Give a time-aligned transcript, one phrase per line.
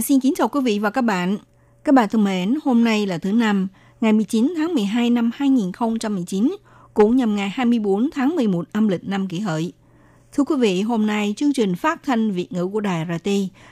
[0.00, 1.38] Hà xin kính chào quý vị và các bạn.
[1.84, 3.68] Các bạn thân mến, hôm nay là thứ năm,
[4.00, 6.56] ngày 19 tháng 12 năm 2019,
[6.94, 9.72] cũng nhằm ngày 24 tháng 11 âm lịch năm kỷ hợi.
[10.32, 13.30] Thưa quý vị, hôm nay chương trình phát thanh Việt ngữ của Đài RT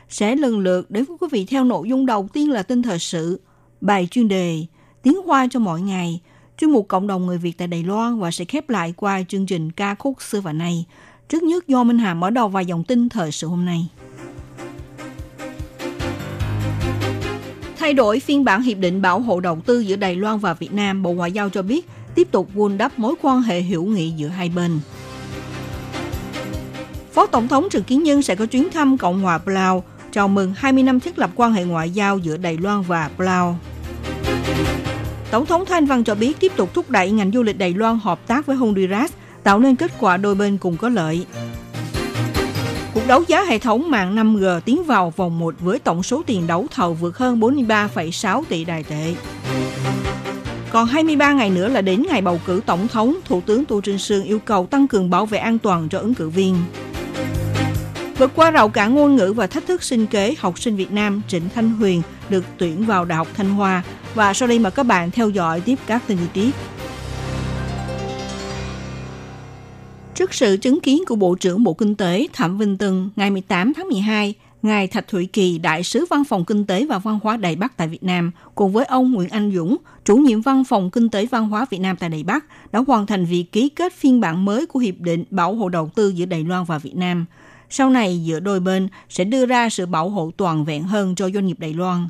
[0.08, 2.98] sẽ lần lượt đến với quý vị theo nội dung đầu tiên là tin thời
[2.98, 3.40] sự,
[3.80, 4.66] bài chuyên đề,
[5.02, 6.20] tiếng hoa cho mọi ngày,
[6.58, 9.46] chuyên mục cộng đồng người Việt tại Đài Loan và sẽ khép lại qua chương
[9.46, 10.84] trình ca khúc xưa và nay.
[11.28, 13.88] Trước nhất do Minh Hà mở đầu vài dòng tin thời sự hôm nay.
[17.88, 20.72] Thay đổi phiên bản hiệp định bảo hộ đầu tư giữa Đài Loan và Việt
[20.72, 24.10] Nam, Bộ Ngoại giao cho biết tiếp tục vun đắp mối quan hệ hữu nghị
[24.10, 24.80] giữa hai bên.
[27.12, 30.54] Phó Tổng thống Trần Kiến Nhân sẽ có chuyến thăm Cộng hòa Palau, chào mừng
[30.56, 33.58] 20 năm thiết lập quan hệ ngoại giao giữa Đài Loan và Palau.
[35.30, 37.98] Tổng thống Thanh Văn cho biết tiếp tục thúc đẩy ngành du lịch Đài Loan
[38.02, 39.12] hợp tác với Honduras,
[39.42, 41.26] tạo nên kết quả đôi bên cùng có lợi.
[42.98, 46.46] Cuộc đấu giá hệ thống mạng 5G tiến vào vòng 1 với tổng số tiền
[46.46, 49.14] đấu thầu vượt hơn 43,6 tỷ đài tệ.
[50.70, 53.98] Còn 23 ngày nữa là đến ngày bầu cử tổng thống, Thủ tướng Tô Trinh
[53.98, 56.56] Sương yêu cầu tăng cường bảo vệ an toàn cho ứng cử viên.
[58.18, 61.22] Vượt qua rào cản ngôn ngữ và thách thức sinh kế, học sinh Việt Nam
[61.28, 63.82] Trịnh Thanh Huyền được tuyển vào Đại học Thanh Hoa.
[64.14, 66.54] Và sau đây mời các bạn theo dõi tiếp các tin chi tiết.
[70.18, 73.72] Trước sự chứng kiến của Bộ trưởng Bộ Kinh tế Thẩm Vinh Tân ngày 18
[73.74, 77.36] tháng 12, Ngài Thạch thụy Kỳ, Đại sứ Văn phòng Kinh tế và Văn hóa
[77.36, 80.90] Đài Bắc tại Việt Nam, cùng với ông Nguyễn Anh Dũng, chủ nhiệm Văn phòng
[80.90, 83.92] Kinh tế Văn hóa Việt Nam tại Đài Bắc, đã hoàn thành việc ký kết
[83.92, 86.96] phiên bản mới của Hiệp định Bảo hộ đầu tư giữa Đài Loan và Việt
[86.96, 87.26] Nam.
[87.70, 91.30] Sau này, giữa đôi bên sẽ đưa ra sự bảo hộ toàn vẹn hơn cho
[91.30, 92.08] doanh nghiệp Đài Loan.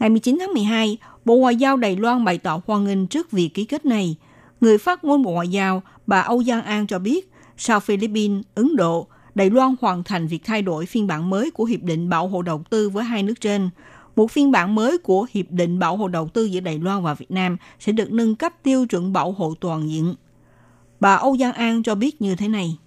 [0.00, 3.48] Ngày 19 tháng 12, Bộ Ngoại giao Đài Loan bày tỏ hoan nghênh trước việc
[3.54, 4.16] ký kết này.
[4.60, 8.76] Người phát ngôn Bộ Ngoại giao, bà Âu Giang An cho biết, sau Philippines, Ấn
[8.76, 12.28] Độ, Đài Loan hoàn thành việc thay đổi phiên bản mới của Hiệp định Bảo
[12.28, 13.70] hộ đầu tư với hai nước trên.
[14.16, 17.14] Một phiên bản mới của Hiệp định Bảo hộ đầu tư giữa Đài Loan và
[17.14, 20.14] Việt Nam sẽ được nâng cấp tiêu chuẩn bảo hộ toàn diện.
[21.00, 22.78] Bà Âu Giang An cho biết như thế này.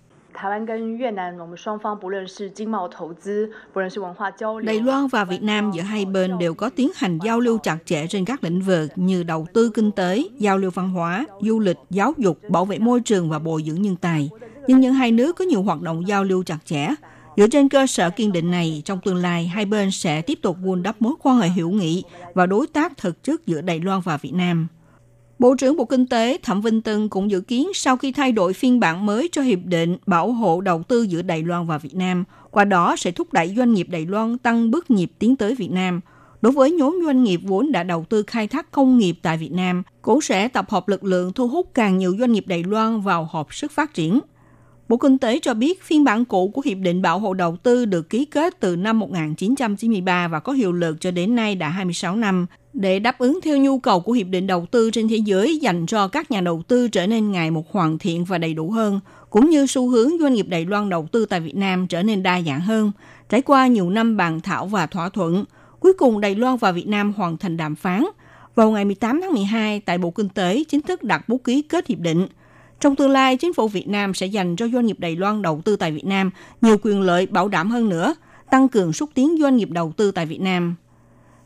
[4.64, 7.78] Đài Loan và Việt Nam giữa hai bên đều có tiến hành giao lưu chặt
[7.86, 11.60] chẽ trên các lĩnh vực như đầu tư kinh tế, giao lưu văn hóa, du
[11.60, 14.30] lịch, giáo dục, bảo vệ môi trường và bồi dưỡng nhân tài.
[14.68, 16.88] Nhưng những hai nước có nhiều hoạt động giao lưu chặt chẽ.
[17.38, 20.58] Dựa trên cơ sở kiên định này, trong tương lai, hai bên sẽ tiếp tục
[20.64, 24.02] vun đắp mối quan hệ hữu nghị và đối tác thực chất giữa Đài Loan
[24.02, 24.68] và Việt Nam.
[25.40, 28.54] Bộ trưởng Bộ Kinh tế Thẩm Vinh Tân cũng dự kiến sau khi thay đổi
[28.54, 31.96] phiên bản mới cho Hiệp định bảo hộ đầu tư giữa Đài Loan và Việt
[31.96, 35.56] Nam, qua đó sẽ thúc đẩy doanh nghiệp Đài Loan tăng bước nhịp tiến tới
[35.56, 36.02] Việt Nam.
[36.42, 39.52] Đối với nhóm doanh nghiệp vốn đã đầu tư khai thác công nghiệp tại Việt
[39.52, 43.02] Nam, cũng sẽ tập hợp lực lượng thu hút càng nhiều doanh nghiệp Đài Loan
[43.02, 44.20] vào hợp sức phát triển.
[44.90, 47.86] Bộ Kinh tế cho biết phiên bản cũ của Hiệp định Bảo hộ Đầu tư
[47.86, 52.16] được ký kết từ năm 1993 và có hiệu lực cho đến nay đã 26
[52.16, 55.58] năm, để đáp ứng theo nhu cầu của Hiệp định Đầu tư trên thế giới
[55.58, 58.72] dành cho các nhà đầu tư trở nên ngày một hoàn thiện và đầy đủ
[58.72, 59.00] hơn,
[59.30, 62.24] cũng như xu hướng doanh nghiệp Đài Loan đầu tư tại Việt Nam trở nên
[62.24, 62.92] đa dạng hơn.
[63.30, 65.46] Trải qua nhiều năm bàn thảo và thỏa thuận,
[65.80, 68.06] cuối cùng Đài Loan và Việt Nam hoàn thành đàm phán.
[68.56, 71.88] Vào ngày 18 tháng 12, tại Bộ Kinh tế chính thức đặt bút ký kết
[71.88, 72.28] hiệp định–
[72.80, 75.62] trong tương lai, chính phủ Việt Nam sẽ dành cho doanh nghiệp Đài Loan đầu
[75.66, 78.16] tư tại Việt Nam nhiều quyền lợi bảo đảm hơn nữa,
[78.52, 80.76] tăng cường xúc tiến doanh nghiệp đầu tư tại Việt Nam.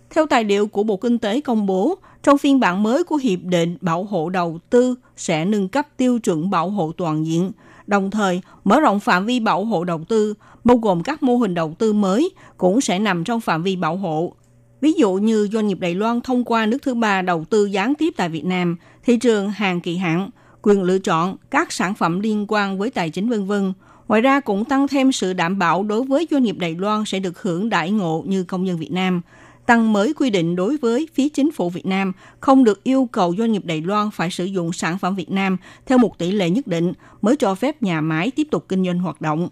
[0.10, 3.40] Theo tài liệu của Bộ Kinh tế công bố, trong phiên bản mới của Hiệp
[3.44, 7.52] định Bảo hộ đầu tư sẽ nâng cấp tiêu chuẩn bảo hộ toàn diện,
[7.88, 10.34] đồng thời mở rộng phạm vi bảo hộ đầu tư,
[10.64, 13.98] bao gồm các mô hình đầu tư mới cũng sẽ nằm trong phạm vi bảo
[13.98, 14.34] hộ.
[14.82, 17.96] Ví dụ như doanh nghiệp Đài Loan thông qua nước thứ ba đầu tư gián
[17.96, 20.30] tiếp tại Việt Nam, thị trường hàng kỳ hạn–
[20.62, 23.74] quyền lựa chọn các sản phẩm liên quan với tài chính vân vân.
[24.08, 27.20] Ngoài ra cũng tăng thêm sự đảm bảo đối với doanh nghiệp Đài Loan sẽ
[27.20, 29.22] được hưởng đại ngộ như công dân Việt Nam.
[29.66, 33.36] Tăng mới quy định đối với phía chính phủ Việt Nam không được yêu cầu
[33.38, 36.50] doanh nghiệp Đài Loan phải sử dụng sản phẩm Việt Nam theo một tỷ lệ
[36.50, 39.50] nhất định mới cho phép nhà máy tiếp tục kinh doanh hoạt động.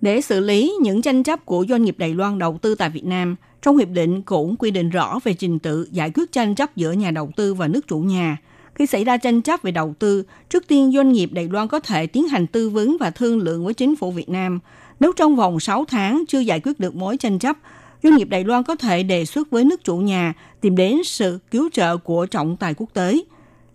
[0.00, 3.04] Để xử lý những tranh chấp của doanh nghiệp Đài Loan đầu tư tại Việt
[3.04, 6.76] Nam, trong hiệp định cũng quy định rõ về trình tự giải quyết tranh chấp
[6.76, 8.36] giữa nhà đầu tư và nước chủ nhà–
[8.80, 11.80] khi xảy ra tranh chấp về đầu tư, trước tiên doanh nghiệp Đài Loan có
[11.80, 14.60] thể tiến hành tư vấn và thương lượng với chính phủ Việt Nam.
[15.00, 17.56] Nếu trong vòng 6 tháng chưa giải quyết được mối tranh chấp,
[18.02, 21.38] doanh nghiệp Đài Loan có thể đề xuất với nước chủ nhà tìm đến sự
[21.50, 23.20] cứu trợ của trọng tài quốc tế.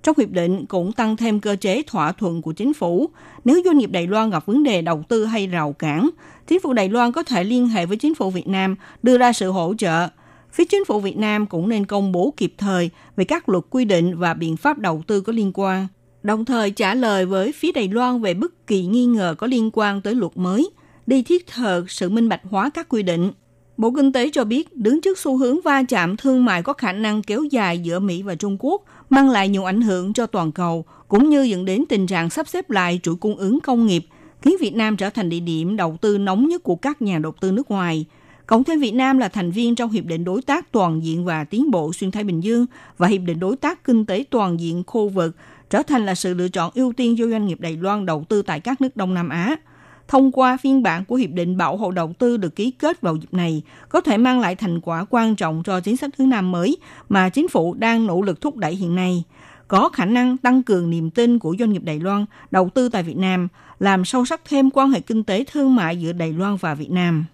[0.04, 3.10] Trong hiệp định cũng tăng thêm cơ chế thỏa thuận của chính phủ.
[3.44, 6.10] Nếu doanh nghiệp Đài Loan gặp vấn đề đầu tư hay rào cản,
[6.48, 9.34] chính phủ Đài Loan có thể liên hệ với chính phủ Việt Nam đưa ra
[9.34, 10.07] sự hỗ trợ.
[10.56, 13.86] Phía chính phủ Việt Nam cũng nên công bố kịp thời về các luật quy
[13.86, 15.88] định và biện pháp đầu tư có liên quan,
[16.24, 19.69] đồng thời trả lời với phía Đài Loan về bất kỳ nghi ngờ có liên
[19.74, 20.69] quan tới luật mới,
[21.07, 23.31] đi thiết thực sự minh bạch hóa các quy định.
[23.78, 26.92] Bộ Kinh tế cho biết, đứng trước xu hướng va chạm thương mại có khả
[26.92, 30.52] năng kéo dài giữa Mỹ và Trung Quốc, mang lại nhiều ảnh hưởng cho toàn
[30.52, 34.06] cầu, cũng như dẫn đến tình trạng sắp xếp lại chuỗi cung ứng công nghiệp,
[34.42, 37.34] khiến Việt Nam trở thành địa điểm đầu tư nóng nhất của các nhà đầu
[37.42, 38.06] tư nước ngoài.
[38.47, 41.44] Cộng thêm Việt Nam là thành viên trong Hiệp định Đối tác Toàn diện và
[41.44, 42.65] Tiến bộ Xuyên Thái Bình Dương
[42.97, 45.36] và Hiệp định Đối tác Kinh tế Toàn diện khu vực,
[45.69, 48.42] trở thành là sự lựa chọn ưu tiên cho doanh nghiệp Đài Loan đầu tư
[48.42, 49.56] tại các nước Đông Nam Á–
[50.07, 53.15] thông qua phiên bản của Hiệp định Bảo hộ đầu tư được ký kết vào
[53.15, 56.51] dịp này, có thể mang lại thành quả quan trọng cho chính sách hướng Nam
[56.51, 56.77] mới
[57.09, 59.24] mà chính phủ đang nỗ lực thúc đẩy hiện nay
[59.68, 63.03] có khả năng tăng cường niềm tin của doanh nghiệp Đài Loan đầu tư tại
[63.03, 63.47] Việt Nam,
[63.80, 66.92] làm sâu sắc thêm quan hệ kinh tế thương mại giữa Đài Loan và Việt
[66.92, 67.25] Nam.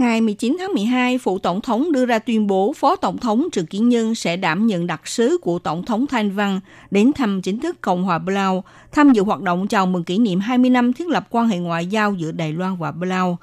[0.00, 3.66] Ngày 19 tháng 12, Phụ Tổng thống đưa ra tuyên bố Phó Tổng thống Trần
[3.66, 6.60] Kiến Nhân sẽ đảm nhận đặc sứ của Tổng thống Thanh Văn
[6.90, 10.40] đến thăm chính thức Cộng hòa Blau, tham dự hoạt động chào mừng kỷ niệm
[10.40, 13.38] 20 năm thiết lập quan hệ ngoại giao giữa Đài Loan và Blau.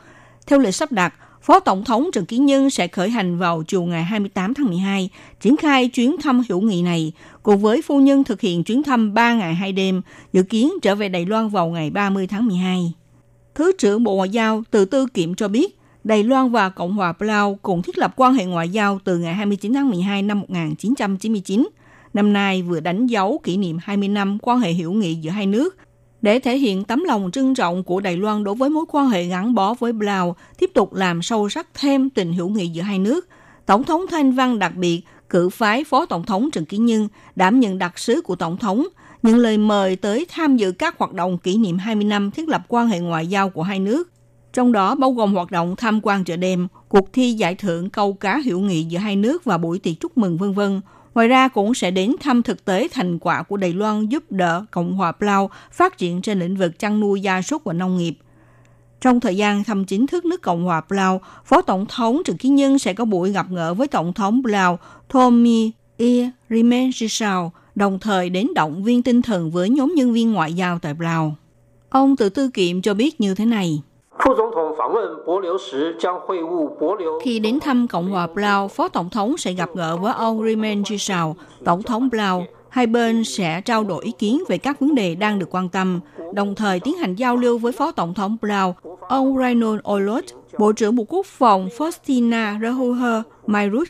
[0.48, 3.84] Theo lịch sắp đặt, Phó Tổng thống Trần Kiến Nhân sẽ khởi hành vào chiều
[3.84, 5.10] ngày 28 tháng 12,
[5.42, 7.12] triển khai chuyến thăm hữu nghị này,
[7.44, 10.02] cùng với phu nhân thực hiện chuyến thăm 3 ngày 2 đêm,
[10.34, 12.94] dự kiến trở về Đài Loan vào ngày 30 tháng 12.
[13.56, 15.78] Thứ trưởng Bộ Ngoại giao Từ Tư Kiệm cho biết,
[16.08, 19.34] Đài Loan và Cộng hòa Palau cùng thiết lập quan hệ ngoại giao từ ngày
[19.34, 21.68] 29 tháng 12 năm 1999.
[22.14, 25.46] Năm nay vừa đánh dấu kỷ niệm 20 năm quan hệ hữu nghị giữa hai
[25.46, 25.78] nước.
[26.22, 29.24] Để thể hiện tấm lòng trân trọng của Đài Loan đối với mối quan hệ
[29.24, 33.00] gắn bó với Palau, tiếp tục làm sâu sắc thêm tình hữu nghị giữa hai
[33.00, 33.28] nước,
[33.66, 37.60] Tổng thống Thanh Văn đặc biệt cử phái Phó Tổng thống Trần Ký Nhân đảm
[37.60, 38.88] nhận đặc sứ của Tổng thống,
[39.24, 42.66] những lời mời tới tham dự các hoạt động kỷ niệm 20 năm thiết lập
[42.68, 44.10] quan hệ ngoại giao của hai nước
[44.58, 48.14] trong đó bao gồm hoạt động tham quan chợ đêm, cuộc thi giải thưởng câu
[48.14, 50.82] cá hữu nghị giữa hai nước và buổi tiệc chúc mừng vân vân.
[51.16, 54.66] Ngoài ra cũng sẽ đến thăm thực tế thành quả của Đài Loan giúp đỡ
[54.72, 58.18] Cộng hòa Plau phát triển trên lĩnh vực chăn nuôi gia súc và nông nghiệp.
[59.02, 62.50] Trong thời gian thăm chính thức nước Cộng hòa Plau, Phó Tổng thống Trần Ký
[62.50, 64.80] Nhân sẽ có buổi gặp gỡ với Tổng thống Plau
[65.10, 66.32] Thomi E.
[66.50, 70.94] Rimensisao, đồng thời đến động viên tinh thần với nhóm nhân viên ngoại giao tại
[70.94, 71.36] Plau.
[71.90, 73.82] Ông tự tư kiệm cho biết như thế này.
[77.24, 80.84] Khi đến thăm Cộng hòa Blau, Phó Tổng thống sẽ gặp gỡ với ông Rimen
[80.84, 81.36] Chisao,
[81.66, 82.46] Tổng thống Blau.
[82.70, 86.00] Hai bên sẽ trao đổi ý kiến về các vấn đề đang được quan tâm,
[86.34, 90.24] đồng thời tiến hành giao lưu với Phó Tổng thống Blau, ông Reynold Olot,
[90.60, 93.88] Bộ trưởng Bộ Quốc phòng Faustina Rahuher Mayrut.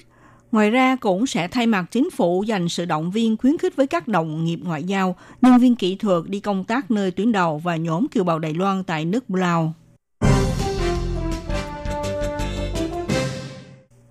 [0.51, 3.87] Ngoài ra cũng sẽ thay mặt chính phủ dành sự động viên khuyến khích với
[3.87, 7.61] các đồng nghiệp ngoại giao, nhân viên kỹ thuật đi công tác nơi tuyến đầu
[7.63, 9.73] và nhóm kiều bào Đài Loan tại nước Blau.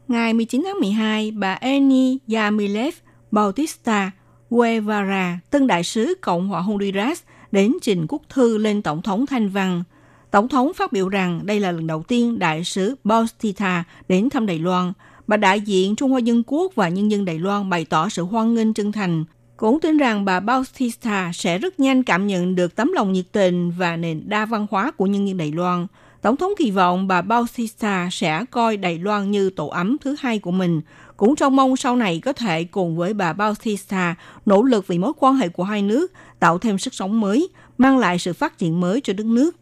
[0.08, 2.94] Ngày 19 tháng 12, bà Eni Yamilev
[3.30, 4.10] Bautista
[4.50, 7.22] Guevara, tân đại sứ Cộng hòa Honduras,
[7.52, 9.82] đến trình quốc thư lên Tổng thống Thanh Văn.
[10.30, 14.46] Tổng thống phát biểu rằng đây là lần đầu tiên đại sứ Bautista đến thăm
[14.46, 14.92] Đài Loan.
[15.26, 18.22] Bà đại diện Trung Hoa Dân Quốc và nhân dân Đài Loan bày tỏ sự
[18.22, 19.24] hoan nghênh chân thành.
[19.56, 23.70] Cũng tin rằng bà Bautista sẽ rất nhanh cảm nhận được tấm lòng nhiệt tình
[23.70, 25.86] và nền đa văn hóa của nhân dân Đài Loan–
[26.26, 30.38] Tổng thống kỳ vọng bà Bautista sẽ coi Đài Loan như tổ ấm thứ hai
[30.38, 30.80] của mình,
[31.16, 34.14] cũng trong mong sau này có thể cùng với bà Bautista
[34.46, 37.98] nỗ lực vì mối quan hệ của hai nước, tạo thêm sức sống mới, mang
[37.98, 39.56] lại sự phát triển mới cho đất nước.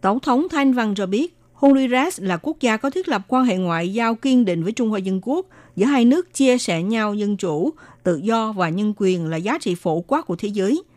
[0.00, 3.56] Tổng thống Thanh Văn cho biết, Honduras là quốc gia có thiết lập quan hệ
[3.56, 5.46] ngoại giao kiên định với Trung Hoa Dân Quốc,
[5.76, 7.70] giữa hai nước chia sẻ nhau dân chủ,
[8.02, 10.82] tự do và nhân quyền là giá trị phổ quát của thế giới–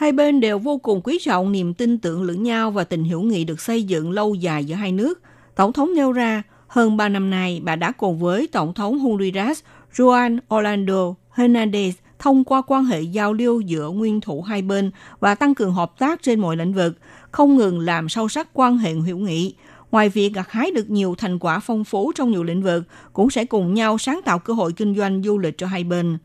[0.00, 3.22] Hai bên đều vô cùng quý trọng niềm tin tưởng lẫn nhau và tình hữu
[3.22, 5.20] nghị được xây dựng lâu dài giữa hai nước.
[5.56, 9.60] Tổng thống nêu ra, hơn 3 năm nay, bà đã cùng với Tổng thống Honduras
[9.96, 14.90] Juan Orlando Hernandez thông qua quan hệ giao lưu giữa nguyên thủ hai bên
[15.20, 16.98] và tăng cường hợp tác trên mọi lĩnh vực,
[17.30, 19.54] không ngừng làm sâu sắc quan hệ hữu nghị.
[19.90, 23.30] Ngoài việc gặt hái được nhiều thành quả phong phú trong nhiều lĩnh vực, cũng
[23.30, 26.18] sẽ cùng nhau sáng tạo cơ hội kinh doanh du lịch cho hai bên.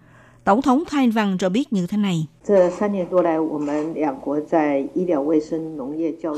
[0.46, 2.28] Tổng thống Thanh Văn cho biết như thế này.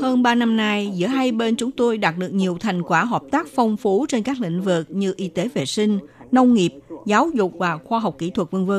[0.02, 3.22] Hơn 3 năm nay, giữa hai bên chúng tôi đạt được nhiều thành quả hợp
[3.30, 5.98] tác phong phú trên các lĩnh vực như y tế vệ sinh,
[6.30, 6.70] nông nghiệp,
[7.06, 8.72] giáo dục và khoa học kỹ thuật v.v.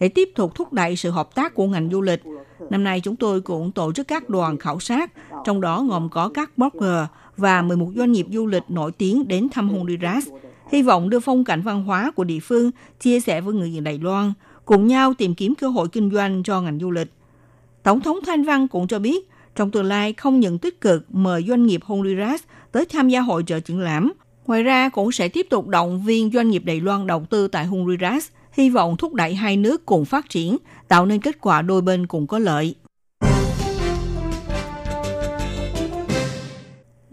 [0.00, 2.22] để tiếp tục thúc đẩy sự hợp tác của ngành du lịch.
[2.70, 5.12] Năm nay chúng tôi cũng tổ chức các đoàn khảo sát,
[5.44, 9.48] trong đó gồm có các blogger và 11 doanh nghiệp du lịch nổi tiếng đến
[9.52, 10.28] thăm Honduras,
[10.72, 13.84] hy vọng đưa phong cảnh văn hóa của địa phương chia sẻ với người dân
[13.84, 14.32] Đài Loan,
[14.64, 17.12] cùng nhau tìm kiếm cơ hội kinh doanh cho ngành du lịch.
[17.82, 21.44] Tổng thống Thanh Văn cũng cho biết, trong tương lai không những tích cực mời
[21.48, 22.42] doanh nghiệp Honduras
[22.72, 24.12] tới tham gia hội trợ triển lãm,
[24.46, 27.66] ngoài ra cũng sẽ tiếp tục động viên doanh nghiệp Đài Loan đầu tư tại
[27.66, 30.56] Honduras, hy vọng thúc đẩy hai nước cùng phát triển,
[30.88, 32.74] tạo nên kết quả đôi bên cùng có lợi.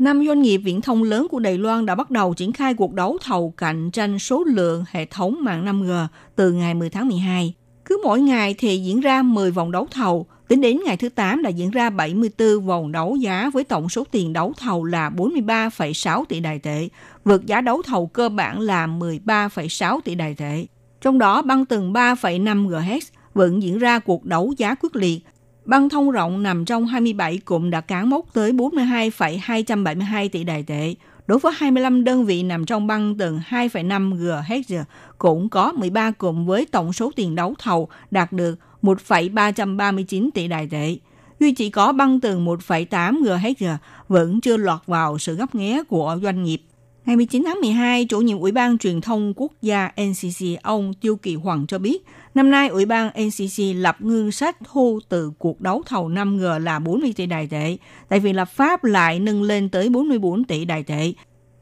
[0.01, 2.93] Năm doanh nghiệp viễn thông lớn của Đài Loan đã bắt đầu triển khai cuộc
[2.93, 7.53] đấu thầu cạnh tranh số lượng hệ thống mạng 5G từ ngày 10 tháng 12.
[7.85, 11.43] Cứ mỗi ngày thì diễn ra 10 vòng đấu thầu, Tính đến ngày thứ 8
[11.43, 16.25] đã diễn ra 74 vòng đấu giá với tổng số tiền đấu thầu là 43,6
[16.25, 16.89] tỷ đài tệ,
[17.25, 20.65] vượt giá đấu thầu cơ bản là 13,6 tỷ đài tệ.
[21.01, 22.99] Trong đó băng tầng 3,5 GHz
[23.33, 25.19] vẫn diễn ra cuộc đấu giá quyết liệt.
[25.65, 30.95] Băng thông rộng nằm trong 27 cụm đã cán mốc tới 42,272 tỷ đài tệ.
[31.27, 34.83] Đối với 25 đơn vị nằm trong băng tầng 2,5 GHz
[35.17, 40.67] cũng có 13 cụm với tổng số tiền đấu thầu đạt được 1,339 tỷ đài
[40.71, 40.97] tệ.
[41.39, 43.77] Duy chỉ có băng tường 1,8 GHz
[44.07, 46.61] vẫn chưa lọt vào sự gấp nghé của doanh nghiệp.
[47.05, 51.15] Ngày 19 tháng 12, chủ nhiệm Ủy ban Truyền thông Quốc gia NCC ông Tiêu
[51.15, 52.05] Kỳ Hoàng cho biết,
[52.35, 56.79] năm nay Ủy ban NCC lập ngân sách thu từ cuộc đấu thầu 5G là
[56.79, 57.77] 40 tỷ đài tệ,
[58.09, 61.13] tại vì lập pháp lại nâng lên tới 44 tỷ đài tệ.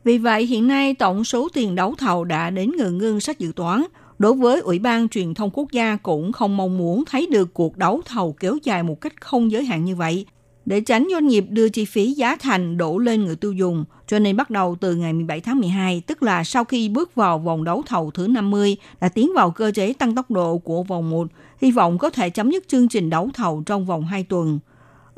[0.03, 3.51] Vì vậy, hiện nay tổng số tiền đấu thầu đã đến ngừng ngân sách dự
[3.55, 3.83] toán,
[4.19, 7.77] Đối với Ủy ban Truyền thông Quốc gia cũng không mong muốn thấy được cuộc
[7.77, 10.25] đấu thầu kéo dài một cách không giới hạn như vậy.
[10.69, 14.19] Để tránh doanh nghiệp đưa chi phí giá thành đổ lên người tiêu dùng, cho
[14.19, 17.63] nên bắt đầu từ ngày 17 tháng 12, tức là sau khi bước vào vòng
[17.63, 21.27] đấu thầu thứ 50, đã tiến vào cơ chế tăng tốc độ của vòng 1,
[21.61, 24.59] hy vọng có thể chấm dứt chương trình đấu thầu trong vòng 2 tuần.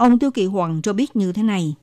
[0.01, 1.75] Ông Tiêu Kỳ Hoàng cho biết như thế này.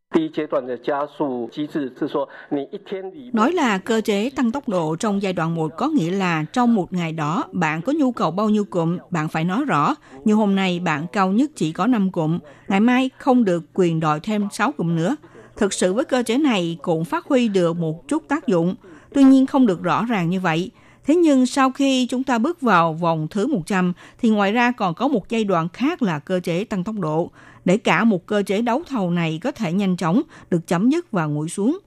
[3.33, 6.75] Nói là cơ chế tăng tốc độ trong giai đoạn 1 có nghĩa là trong
[6.75, 9.95] một ngày đó bạn có nhu cầu bao nhiêu cụm, bạn phải nói rõ.
[10.25, 14.01] Như hôm nay bạn cao nhất chỉ có 5 cụm, ngày mai không được quyền
[14.01, 15.17] đòi thêm 6 cụm nữa.
[15.57, 18.75] Thực sự với cơ chế này cũng phát huy được một chút tác dụng,
[19.15, 20.71] tuy nhiên không được rõ ràng như vậy.
[21.07, 24.95] Thế nhưng sau khi chúng ta bước vào vòng thứ 100 thì ngoài ra còn
[24.95, 27.31] có một giai đoạn khác là cơ chế tăng tốc độ
[27.69, 31.13] để cả một cơ chế đấu thầu này có thể nhanh chóng được chấm dứt
[31.13, 31.79] và nguội xuống.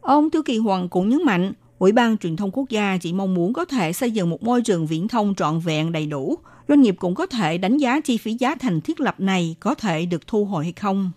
[0.00, 3.34] Ông Thư Kỳ Hoàng cũng nhấn mạnh, Ủy ban Truyền thông Quốc gia chỉ mong
[3.34, 6.38] muốn có thể xây dựng một môi trường viễn thông trọn vẹn đầy đủ.
[6.68, 9.74] Doanh nghiệp cũng có thể đánh giá chi phí giá thành thiết lập này có
[9.74, 11.10] thể được thu hồi hay không.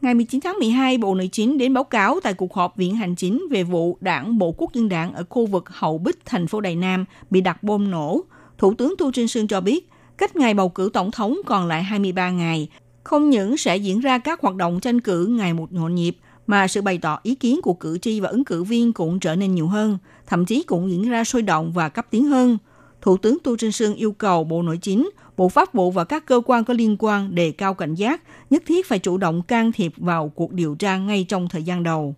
[0.00, 3.14] Ngày 19 tháng 12, Bộ Nội chính đến báo cáo tại cuộc họp Viện Hành
[3.14, 6.60] Chính về vụ đảng Bộ Quốc dân đảng ở khu vực Hậu Bích, thành phố
[6.60, 8.20] Đài Nam bị đặt bom nổ.
[8.58, 11.82] Thủ tướng thu Trinh Sương cho biết, cách ngày bầu cử tổng thống còn lại
[11.82, 12.68] 23 ngày,
[13.04, 16.16] không những sẽ diễn ra các hoạt động tranh cử ngày một nhộn nhịp,
[16.46, 19.36] mà sự bày tỏ ý kiến của cử tri và ứng cử viên cũng trở
[19.36, 22.58] nên nhiều hơn, thậm chí cũng diễn ra sôi động và cấp tiến hơn.
[23.00, 26.26] Thủ tướng Tô Trinh Sương yêu cầu Bộ Nội chính, Bộ Pháp vụ và các
[26.26, 29.72] cơ quan có liên quan đề cao cảnh giác, nhất thiết phải chủ động can
[29.72, 32.14] thiệp vào cuộc điều tra ngay trong thời gian đầu.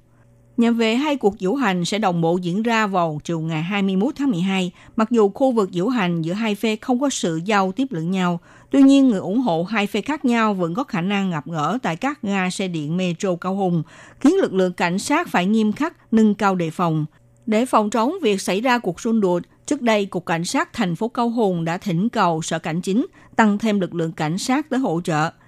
[0.56, 4.14] Nhằm về hai cuộc diễu hành sẽ đồng bộ diễn ra vào chiều ngày 21
[4.16, 7.72] tháng 12, mặc dù khu vực diễu hành giữa hai phe không có sự giao
[7.72, 11.00] tiếp lẫn nhau, tuy nhiên người ủng hộ hai phe khác nhau vẫn có khả
[11.00, 13.82] năng gặp gỡ tại các ga xe điện metro Cao Hùng,
[14.20, 17.06] khiến lực lượng cảnh sát phải nghiêm khắc nâng cao đề phòng.
[17.46, 20.96] Để phòng chống việc xảy ra cuộc xung đột, trước đây Cục Cảnh sát thành
[20.96, 24.70] phố Cao Hùng đã thỉnh cầu Sở Cảnh chính tăng thêm lực lượng cảnh sát
[24.70, 25.30] tới hỗ trợ–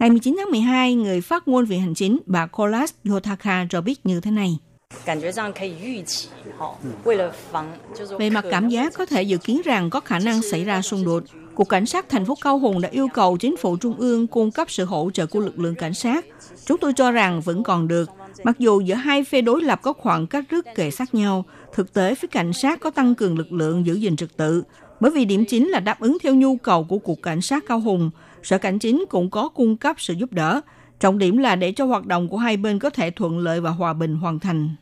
[0.00, 4.06] Ngày 19 tháng 12, người phát ngôn viện hành chính bà Kolas Yotaka cho biết
[4.06, 4.58] như thế này.
[8.18, 11.04] Về mặt cảm giác, có thể dự kiến rằng có khả năng xảy ra xung
[11.04, 11.24] đột.
[11.54, 14.50] Cục Cảnh sát thành phố Cao Hùng đã yêu cầu chính phủ Trung ương cung
[14.50, 16.26] cấp sự hỗ trợ của lực lượng cảnh sát.
[16.66, 18.10] Chúng tôi cho rằng vẫn còn được.
[18.44, 21.92] Mặc dù giữa hai phe đối lập có khoảng cách rất kề sát nhau, thực
[21.92, 24.62] tế phía cảnh sát có tăng cường lực lượng giữ gìn trật tự.
[25.00, 27.80] Bởi vì điểm chính là đáp ứng theo nhu cầu của Cục Cảnh sát Cao
[27.80, 28.10] Hùng,
[28.42, 30.60] Sở Cảnh chính cũng có cung cấp sự giúp đỡ.
[31.00, 33.70] Trọng điểm là để cho hoạt động của hai bên có thể thuận lợi và
[33.70, 34.76] hòa bình hoàn thành.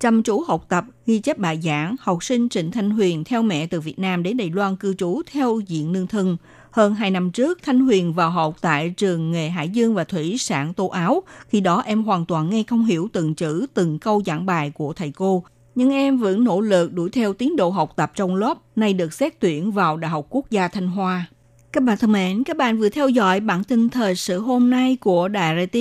[0.00, 3.66] Chăm chú học tập, ghi chép bài giảng, học sinh Trịnh Thanh Huyền theo mẹ
[3.66, 6.36] từ Việt Nam đến Đài Loan cư trú theo diện nương thân.
[6.70, 10.36] Hơn 2 năm trước, Thanh Huyền vào học tại trường nghề Hải Dương và Thủy
[10.38, 11.22] sản tô áo.
[11.48, 14.92] Khi đó em hoàn toàn nghe không hiểu từng chữ, từng câu giảng bài của
[14.92, 18.58] thầy cô nhưng em vẫn nỗ lực đuổi theo tiến độ học tập trong lớp,
[18.76, 21.26] nay được xét tuyển vào Đại học Quốc gia Thanh Hoa.
[21.72, 24.96] Các bạn thân mến, các bạn vừa theo dõi bản tin thời sự hôm nay
[25.00, 25.78] của Đài RT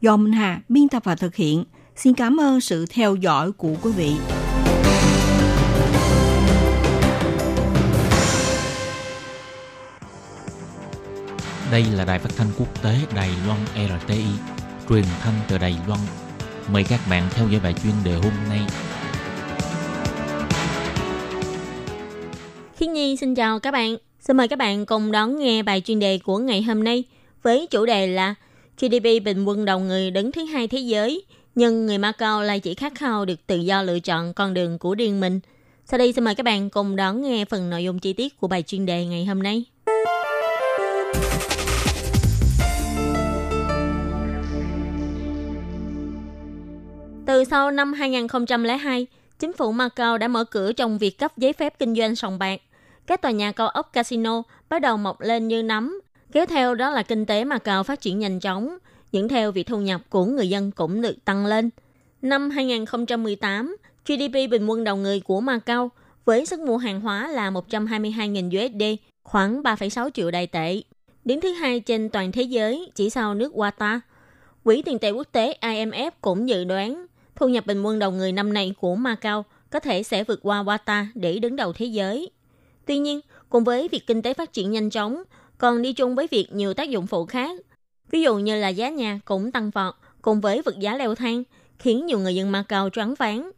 [0.00, 1.64] do Minh Hà biên tập và thực hiện.
[1.96, 4.12] Xin cảm ơn sự theo dõi của quý vị.
[11.70, 14.24] Đây là đài phát thanh quốc tế Đài Loan RTI,
[14.88, 16.00] truyền thanh từ Đài Loan.
[16.72, 18.60] Mời các bạn theo dõi bài chuyên đề hôm nay.
[23.14, 23.96] Nhi xin chào các bạn.
[24.20, 27.04] Xin mời các bạn cùng đón nghe bài chuyên đề của ngày hôm nay
[27.42, 28.34] với chủ đề là
[28.80, 32.74] GDP bình quân đầu người đứng thứ hai thế giới, nhưng người Macau lại chỉ
[32.74, 35.40] khát khao được tự do lựa chọn con đường của riêng mình.
[35.84, 38.48] Sau đây xin mời các bạn cùng đón nghe phần nội dung chi tiết của
[38.48, 39.64] bài chuyên đề ngày hôm nay.
[47.26, 49.06] Từ sau năm 2002,
[49.38, 52.60] chính phủ Macau đã mở cửa trong việc cấp giấy phép kinh doanh sòng bạc.
[53.06, 56.00] Các tòa nhà cao ốc casino bắt đầu mọc lên như nấm,
[56.32, 58.78] kéo theo đó là kinh tế Macau phát triển nhanh chóng,
[59.12, 61.70] dẫn theo việc thu nhập của người dân cũng được tăng lên.
[62.22, 65.90] Năm 2018, GDP bình quân đầu người của Macau
[66.24, 70.82] với sức mua hàng hóa là 122.000 USD, khoảng 3,6 triệu đài tệ.
[71.24, 73.98] Đứng thứ hai trên toàn thế giới, chỉ sau nước Qatar.
[74.64, 77.06] Quỹ tiền tệ quốc tế IMF cũng dự đoán
[77.36, 80.62] thu nhập bình quân đầu người năm nay của Macau có thể sẽ vượt qua
[80.62, 82.30] Qatar để đứng đầu thế giới.
[82.86, 85.22] Tuy nhiên, cùng với việc kinh tế phát triển nhanh chóng,
[85.58, 87.60] còn đi chung với việc nhiều tác dụng phụ khác.
[88.10, 91.42] Ví dụ như là giá nhà cũng tăng vọt, cùng với vật giá leo thang,
[91.78, 93.50] khiến nhiều người dân Macau choáng váng.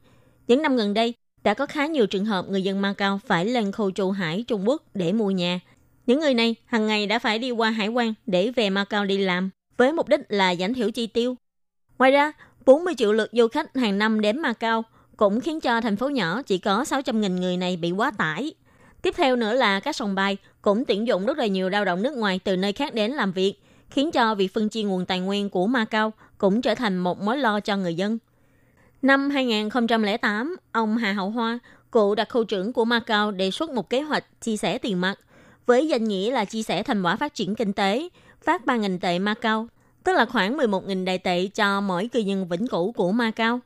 [0.46, 1.14] Những năm gần đây,
[1.44, 4.68] đã có khá nhiều trường hợp người dân Macau phải lên khu Châu hải Trung
[4.68, 5.60] Quốc để mua nhà.
[6.06, 9.18] Những người này hàng ngày đã phải đi qua hải quan để về Macau đi
[9.18, 11.36] làm, với mục đích là giảm thiểu chi tiêu.
[11.98, 12.32] Ngoài ra,
[12.66, 14.82] 40 triệu lượt du khách hàng năm đến Macau
[15.16, 18.54] cũng khiến cho thành phố nhỏ chỉ có 600.000 người này bị quá tải.
[19.06, 22.02] Tiếp theo nữa là các sòng bài cũng tuyển dụng rất là nhiều lao động
[22.02, 23.54] nước ngoài từ nơi khác đến làm việc,
[23.90, 27.38] khiến cho việc phân chia nguồn tài nguyên của Macau cũng trở thành một mối
[27.38, 28.18] lo cho người dân.
[29.02, 31.58] Năm 2008, ông Hà Hậu Hoa,
[31.92, 35.18] cựu đặc khu trưởng của Macau đề xuất một kế hoạch chia sẻ tiền mặt
[35.66, 38.08] với danh nghĩa là chia sẻ thành quả phát triển kinh tế,
[38.44, 39.68] phát 3.000 tệ Macau,
[40.04, 43.60] tức là khoảng 11.000 đại tệ cho mỗi cư dân vĩnh cửu của Macau.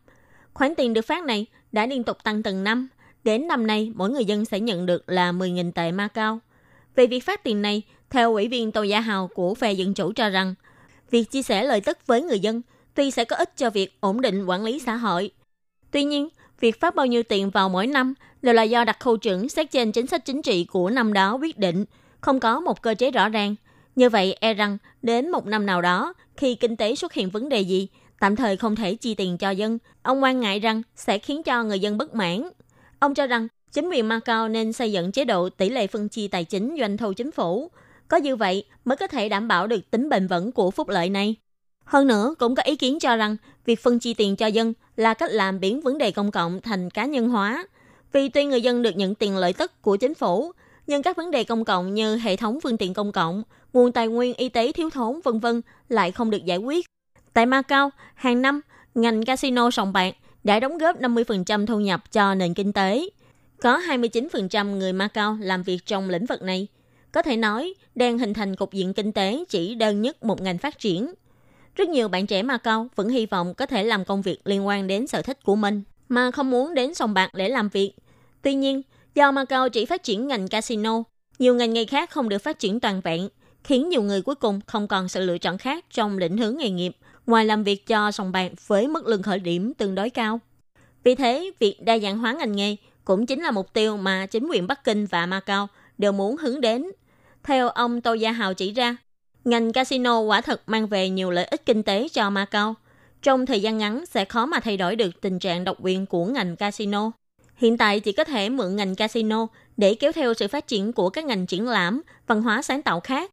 [0.54, 2.88] Khoản tiền được phát này đã liên tục tăng từng năm.
[3.24, 6.40] Đến năm nay, mỗi người dân sẽ nhận được là 10.000 tệ Macau.
[6.94, 10.12] Về việc phát tiền này, theo ủy viên Tô Gia Hào của phe Dân Chủ
[10.12, 10.54] cho rằng,
[11.10, 12.62] việc chia sẻ lợi tức với người dân
[12.94, 15.30] tuy sẽ có ích cho việc ổn định quản lý xã hội.
[15.90, 16.28] Tuy nhiên,
[16.60, 19.70] việc phát bao nhiêu tiền vào mỗi năm đều là do đặc khu trưởng xét
[19.70, 21.84] trên chính sách chính trị của năm đó quyết định,
[22.20, 23.54] không có một cơ chế rõ ràng.
[23.96, 27.48] Như vậy, e rằng đến một năm nào đó, khi kinh tế xuất hiện vấn
[27.48, 27.88] đề gì,
[28.20, 31.64] tạm thời không thể chi tiền cho dân, ông quan ngại rằng sẽ khiến cho
[31.64, 32.48] người dân bất mãn.
[33.00, 36.28] Ông cho rằng chính quyền Macau nên xây dựng chế độ tỷ lệ phân chia
[36.28, 37.70] tài chính doanh thu chính phủ.
[38.08, 41.10] Có như vậy mới có thể đảm bảo được tính bền vững của phúc lợi
[41.10, 41.34] này.
[41.84, 45.14] Hơn nữa, cũng có ý kiến cho rằng việc phân chia tiền cho dân là
[45.14, 47.66] cách làm biến vấn đề công cộng thành cá nhân hóa.
[48.12, 50.52] Vì tuy người dân được nhận tiền lợi tức của chính phủ,
[50.86, 54.08] nhưng các vấn đề công cộng như hệ thống phương tiện công cộng, nguồn tài
[54.08, 56.86] nguyên y tế thiếu thốn vân vân lại không được giải quyết.
[57.32, 58.60] Tại Macau, hàng năm,
[58.94, 63.08] ngành casino sòng bạc đã đóng góp 50% thu nhập cho nền kinh tế.
[63.60, 66.66] Có 29% người Macau làm việc trong lĩnh vực này.
[67.12, 70.58] Có thể nói, đang hình thành cục diện kinh tế chỉ đơn nhất một ngành
[70.58, 71.14] phát triển.
[71.74, 74.86] Rất nhiều bạn trẻ Macau vẫn hy vọng có thể làm công việc liên quan
[74.86, 77.92] đến sở thích của mình, mà không muốn đến sòng bạc để làm việc.
[78.42, 78.82] Tuy nhiên,
[79.14, 81.02] do Macau chỉ phát triển ngành casino,
[81.38, 83.28] nhiều ngành nghề khác không được phát triển toàn vẹn,
[83.64, 86.70] khiến nhiều người cuối cùng không còn sự lựa chọn khác trong lĩnh hướng nghề
[86.70, 86.96] nghiệp,
[87.26, 90.40] ngoài làm việc cho sòng bạc với mức lương khởi điểm tương đối cao.
[91.04, 94.48] Vì thế, việc đa dạng hóa ngành nghề cũng chính là mục tiêu mà chính
[94.48, 96.86] quyền Bắc Kinh và Macau đều muốn hướng đến.
[97.42, 98.96] Theo ông Tô Gia Hào chỉ ra,
[99.44, 102.74] ngành casino quả thật mang về nhiều lợi ích kinh tế cho Macau.
[103.22, 106.26] Trong thời gian ngắn sẽ khó mà thay đổi được tình trạng độc quyền của
[106.26, 107.10] ngành casino.
[107.56, 111.10] Hiện tại chỉ có thể mượn ngành casino để kéo theo sự phát triển của
[111.10, 113.30] các ngành triển lãm, văn hóa sáng tạo khác.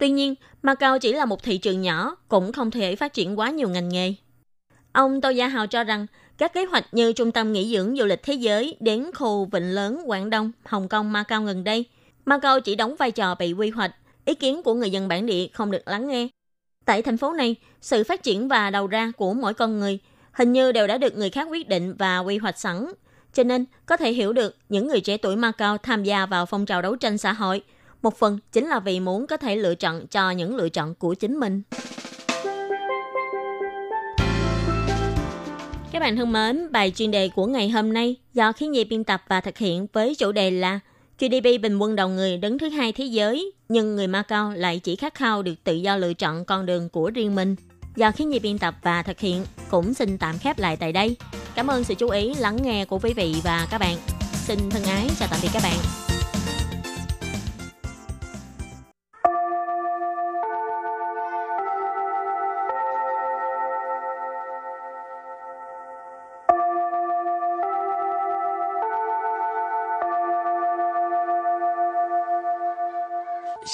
[0.00, 3.50] Tuy nhiên, Macau chỉ là một thị trường nhỏ, cũng không thể phát triển quá
[3.50, 4.14] nhiều ngành nghề.
[4.92, 6.06] Ông Tô Gia Hào cho rằng,
[6.38, 9.74] các kế hoạch như trung tâm nghỉ dưỡng du lịch thế giới đến khu vịnh
[9.74, 11.84] lớn Quảng Đông, Hồng Kông, Macau gần đây,
[12.24, 15.46] Macau chỉ đóng vai trò bị quy hoạch, ý kiến của người dân bản địa
[15.52, 16.28] không được lắng nghe.
[16.84, 19.98] Tại thành phố này, sự phát triển và đầu ra của mỗi con người
[20.32, 22.92] hình như đều đã được người khác quyết định và quy hoạch sẵn.
[23.32, 26.66] Cho nên, có thể hiểu được những người trẻ tuổi Macau tham gia vào phong
[26.66, 27.62] trào đấu tranh xã hội,
[28.02, 31.14] một phần chính là vì muốn có thể lựa chọn cho những lựa chọn của
[31.14, 31.62] chính mình.
[35.92, 39.04] Các bạn thân mến, bài chuyên đề của ngày hôm nay do khí nhi biên
[39.04, 40.80] tập và thực hiện với chủ đề là
[41.18, 44.96] GDP bình quân đầu người đứng thứ hai thế giới, nhưng người Macau lại chỉ
[44.96, 47.56] khát khao được tự do lựa chọn con đường của riêng mình.
[47.96, 51.16] Do khí nhi biên tập và thực hiện cũng xin tạm khép lại tại đây.
[51.54, 53.96] Cảm ơn sự chú ý lắng nghe của quý vị và các bạn.
[54.32, 55.76] Xin thân ái chào tạm biệt các bạn.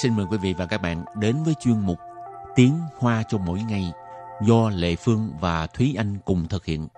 [0.02, 1.98] Xin mời quý vị và các bạn đến với chuyên mục
[2.54, 3.92] Tiếng Hoa cho mỗi ngày
[4.46, 6.88] do Lệ Phương và Thúy Anh cùng thực hiện.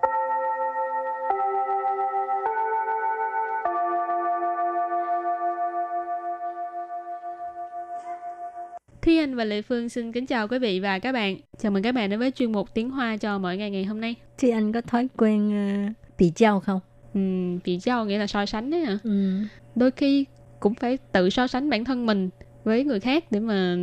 [9.01, 11.37] Thúy Anh và Lệ Phương xin kính chào quý vị và các bạn.
[11.57, 14.01] Chào mừng các bạn đến với chuyên mục Tiếng Hoa cho mỗi ngày ngày hôm
[14.01, 14.15] nay.
[14.37, 16.79] Thì anh có thói quen uh, bị trao không?
[17.13, 18.97] Ừm, bị giao nghĩa là so sánh đấy hả?
[19.03, 19.39] Ừ.
[19.75, 20.25] Đôi khi
[20.59, 22.29] cũng phải tự so sánh bản thân mình
[22.63, 23.77] với người khác để mà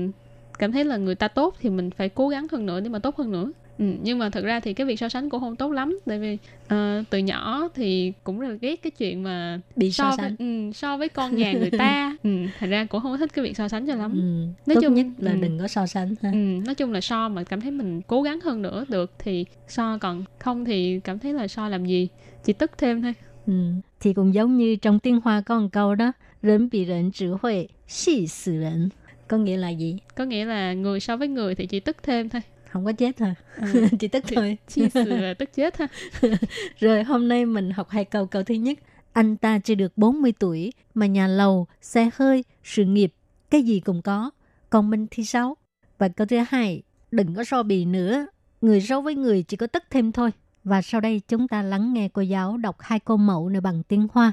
[0.58, 2.98] cảm thấy là người ta tốt thì mình phải cố gắng hơn nữa để mà
[2.98, 3.52] tốt hơn nữa.
[3.78, 6.18] Ừ, nhưng mà thật ra thì cái việc so sánh cũng không tốt lắm tại
[6.18, 10.16] vì uh, từ nhỏ thì cũng rất là ghét cái chuyện mà Bị so, so
[10.16, 10.36] sánh.
[10.38, 13.42] với, ừ, so với con nhà người ta ừ, thành ra cũng không thích cái
[13.44, 14.46] việc so sánh cho lắm Ừ.
[14.66, 15.38] Nói Tốt chung- nhất là ừ.
[15.40, 16.30] đừng có so sánh ha.
[16.32, 16.36] Ừ,
[16.66, 19.98] nói chung là so mà cảm thấy mình cố gắng hơn nữa được thì so
[19.98, 22.08] còn không thì cảm thấy là so làm gì
[22.44, 23.14] chỉ tức thêm thôi
[23.46, 23.52] Ừ.
[24.00, 28.91] Thì cũng giống như trong tiếng Hoa có một câu đó, 人比人只会气死人.
[29.27, 29.97] Có nghĩa là gì?
[30.15, 33.17] có nghĩa là người so với người thì chỉ tức thêm thôi Không có chết
[33.17, 33.33] thôi.
[33.73, 33.87] Ừ.
[33.99, 34.57] Chỉ tức thôi.
[34.67, 35.87] chi sự là tức chết ha
[36.79, 38.25] Rồi hôm nay mình học hai câu.
[38.25, 38.79] Câu thứ nhất,
[39.13, 43.13] anh ta chưa được 40 tuổi mà nhà lầu, xe hơi, sự nghiệp,
[43.49, 44.31] cái gì cũng có.
[44.69, 45.57] Còn mình thì sao?
[45.97, 46.81] Và câu thứ hai,
[47.11, 48.27] đừng có so bì nữa.
[48.61, 50.31] Người so với người chỉ có tức thêm thôi.
[50.63, 53.83] Và sau đây chúng ta lắng nghe cô giáo đọc hai câu mẫu này bằng
[53.83, 54.31] tiếng Hoa.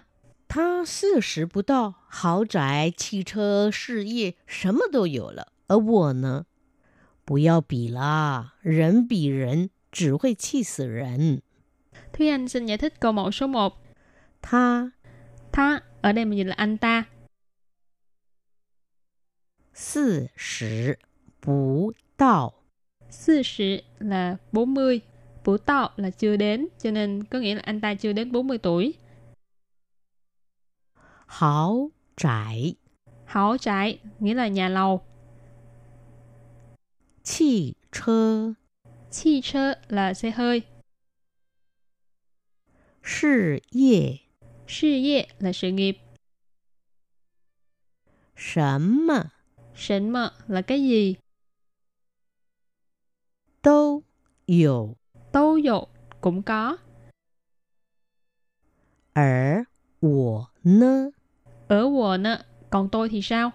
[0.52, 6.46] 他四十不到，豪宅、汽车、事业什么都有了，而我呢？
[7.24, 11.42] 不要比啦，人比人只会气死人。
[12.12, 13.72] Thúy Anh xin giải thích câu mẫu số 1
[14.40, 14.92] 他
[15.52, 17.04] Tha ở đây mình dịch là anh ta
[19.74, 20.98] 四十
[21.40, 22.54] 不到，
[23.10, 25.00] 40 là 40
[25.44, 28.58] Bủ tạo là chưa đến cho nên có nghĩa là anh ta chưa đến 40
[28.58, 28.94] tuổi
[31.32, 32.74] 豪宅、
[33.24, 35.04] Hảo trải nghĩa là nhà lầu
[37.22, 38.54] 汽车、
[39.10, 40.62] Chi chơ là xe hơi
[43.02, 44.20] 事业
[44.66, 45.98] Sự业là sự nghiệp
[48.36, 49.30] 什么
[49.74, 51.16] Sỉnh mờ là cái gì
[53.62, 54.02] 都
[54.46, 54.96] 有，
[55.32, 55.86] Tâu dụ
[56.20, 56.78] cũng có
[59.14, 59.66] 而
[60.00, 61.12] 我呢？
[61.68, 63.50] Ở quần á, còn tôi thì sao?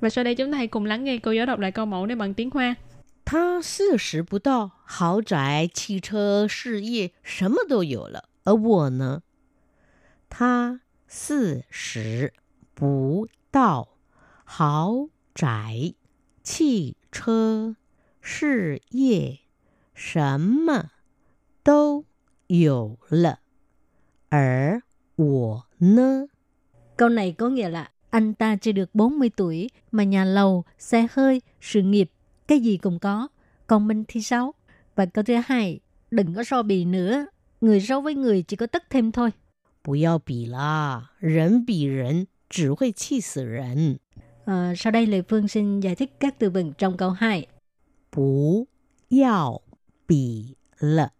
[0.00, 2.06] Và sau đây chúng ta hãy cùng lắng nghe cô giáo đọc lại câu mẫu
[2.06, 2.74] này bằng tiếng Hoa.
[3.24, 9.22] 他四十不到，豪宅、汽车、事业什么都有了，而我呢？
[10.28, 12.32] 他四十
[12.74, 13.96] 不到，
[14.44, 15.94] 豪宅、
[16.44, 17.74] 汽车、
[18.20, 19.40] 事业
[19.92, 20.90] 什么
[21.64, 22.04] 都
[22.46, 23.40] 有了，
[24.28, 24.82] 而
[25.16, 26.28] 我呢？
[27.00, 31.06] Câu này có nghĩa là anh ta chưa được 40 tuổi mà nhà lầu, xe
[31.12, 32.10] hơi, sự nghiệp,
[32.48, 33.28] cái gì cũng có.
[33.66, 34.54] Còn mình thì sao?
[34.94, 37.26] Và câu thứ hai, đừng có so bì nữa.
[37.60, 39.30] Người so với người chỉ có tức thêm thôi.
[39.82, 43.98] 不要比啦，人比人只会气死人。
[44.44, 47.46] À, sau đây Lê Phương xin giải thích các từ vựng trong câu 2.
[48.10, 48.66] 不
[49.08, 49.62] 要
[50.06, 51.12] 比了。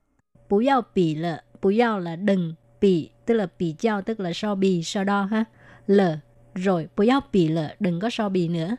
[0.48, 4.32] Bú yào bì lợ, bú yào là đừng, bì tức là bì giao tức là
[4.34, 5.44] so bì, so đo ha.
[5.86, 6.18] Lợ,
[6.54, 8.76] rồi bú yào bì lợ, đừng có so bì nữa.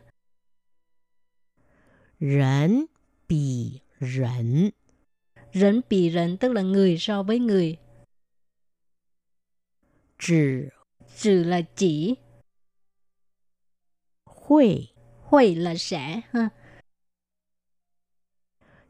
[2.20, 2.88] 人
[3.28, 4.72] 比人
[5.54, 7.78] Rấn bì rấn tức là người so với người.
[10.20, 10.70] 只
[11.18, 12.16] Trừ là chỉ,
[14.26, 14.94] 会
[15.30, 16.50] huệ là sẽ ha.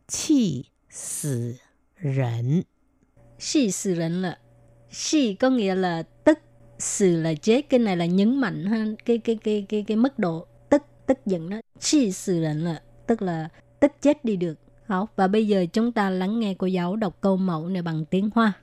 [0.07, 1.59] 气死
[1.95, 2.63] 人。
[3.39, 4.39] Xì sự rấn là
[4.91, 6.10] xì có nghĩa là tức
[6.81, 10.19] sự là chết cái này là nhấn mạnh ha cái cái cái cái cái mức
[10.19, 14.59] độ tức tức giận đó xì sự rấn là tức là tức chết đi được
[14.87, 18.05] Hảo, và bây giờ chúng ta lắng nghe cô giáo đọc câu mẫu này bằng
[18.05, 18.53] tiếng Hoa.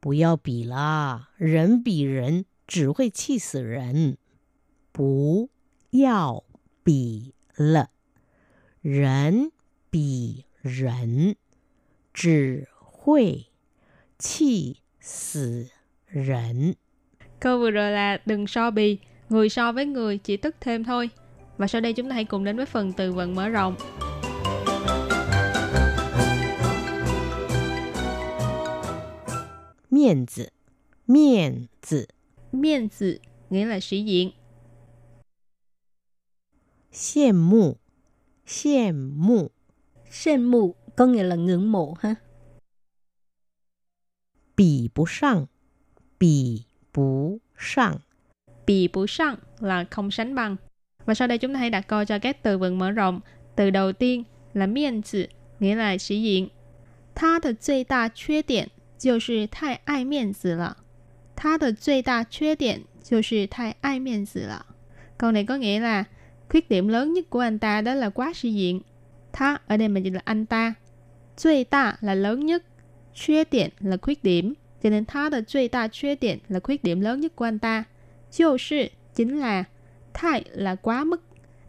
[0.00, 4.16] 不要比啦，人比人只会气死人。
[4.92, 5.48] 不
[5.90, 6.44] 要
[6.84, 7.88] 比了，
[8.82, 9.50] 人
[9.90, 11.36] 比人
[12.12, 13.46] 只会
[14.18, 15.70] 气死
[16.06, 16.76] 人。
[17.39, 18.97] Câu vừa rồi là đừng so bì,
[19.29, 21.09] người so với người chỉ tức thêm thôi.
[21.57, 23.75] Và sau đây chúng ta hãy cùng đến với phần từ vựng mở rộng.
[29.91, 30.45] Miễn tử
[31.07, 32.05] Miễn tử
[32.51, 34.31] Miễn tử nghĩa là sĩ diện.
[36.91, 37.75] Xiên mù
[38.45, 39.49] Xiên mù
[40.11, 42.15] Xiên mù có nghĩa là ngưỡng mộ ha.
[44.57, 45.45] Bì bù sang
[46.19, 48.00] Bì 不上，
[48.66, 50.56] bì bù sang là không sánh bằng.
[51.06, 53.20] Và sau đây chúng ta hãy đặt câu cho các từ vựng mở rộng.
[53.56, 55.26] Từ đầu tiên là miên tử,
[55.60, 56.48] nghĩa là sĩ diện.
[57.14, 60.76] 他的最大缺点就是太爱面子了。
[61.36, 64.66] 他的最大缺点就是太爱面子了。
[65.18, 66.04] Câu này có nghĩa là
[66.48, 68.80] khuyết điểm lớn nhất của anh ta đó là quá sĩ diện.
[69.32, 70.74] Tha ở đây mình dịch là anh ta.
[71.36, 72.64] Duy đa là lớn nhất.
[73.26, 74.54] Khuyết điểm là khuyết điểm.
[74.82, 77.84] Cho nên tha的最大缺点 là khuyết điểm lớn nhất của anh ta.
[78.30, 79.64] 就是 chính là
[80.12, 81.20] Thái là quá mức.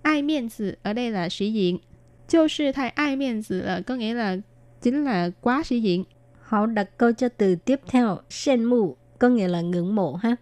[0.01, 1.79] Ai miên tử ở đây là sĩ diện.
[2.27, 4.37] 就是太爱面子了 có nghĩa là
[4.81, 6.03] chính là quá sĩ diện.
[6.41, 10.37] Họ đặt câu cho từ tiếp theo, sen mù, có nghĩa là ngưỡng mộ ha.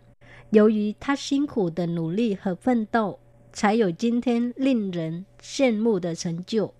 [0.50, 3.20] 由于他辛苦的努力和奋斗，
[3.54, 6.74] 才有今天令人羡慕的成就。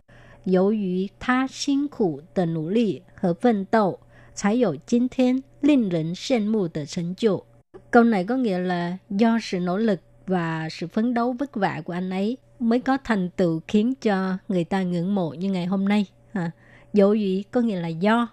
[0.44, 4.00] 由于他辛苦的努力和奋斗，
[4.36, 7.46] 才有今天 令人羡慕的成就。
[7.92, 11.94] Câu này có nghĩa là do sự nỗ lực và sự phấn đấu vất vả của
[11.94, 15.86] anh ấy mới có thành tựu khiến cho người ta ngưỡng mộ như ngày hôm
[15.86, 16.06] nay.
[16.34, 16.52] Ha.
[16.94, 18.28] Dỗ ý có nghĩa là do,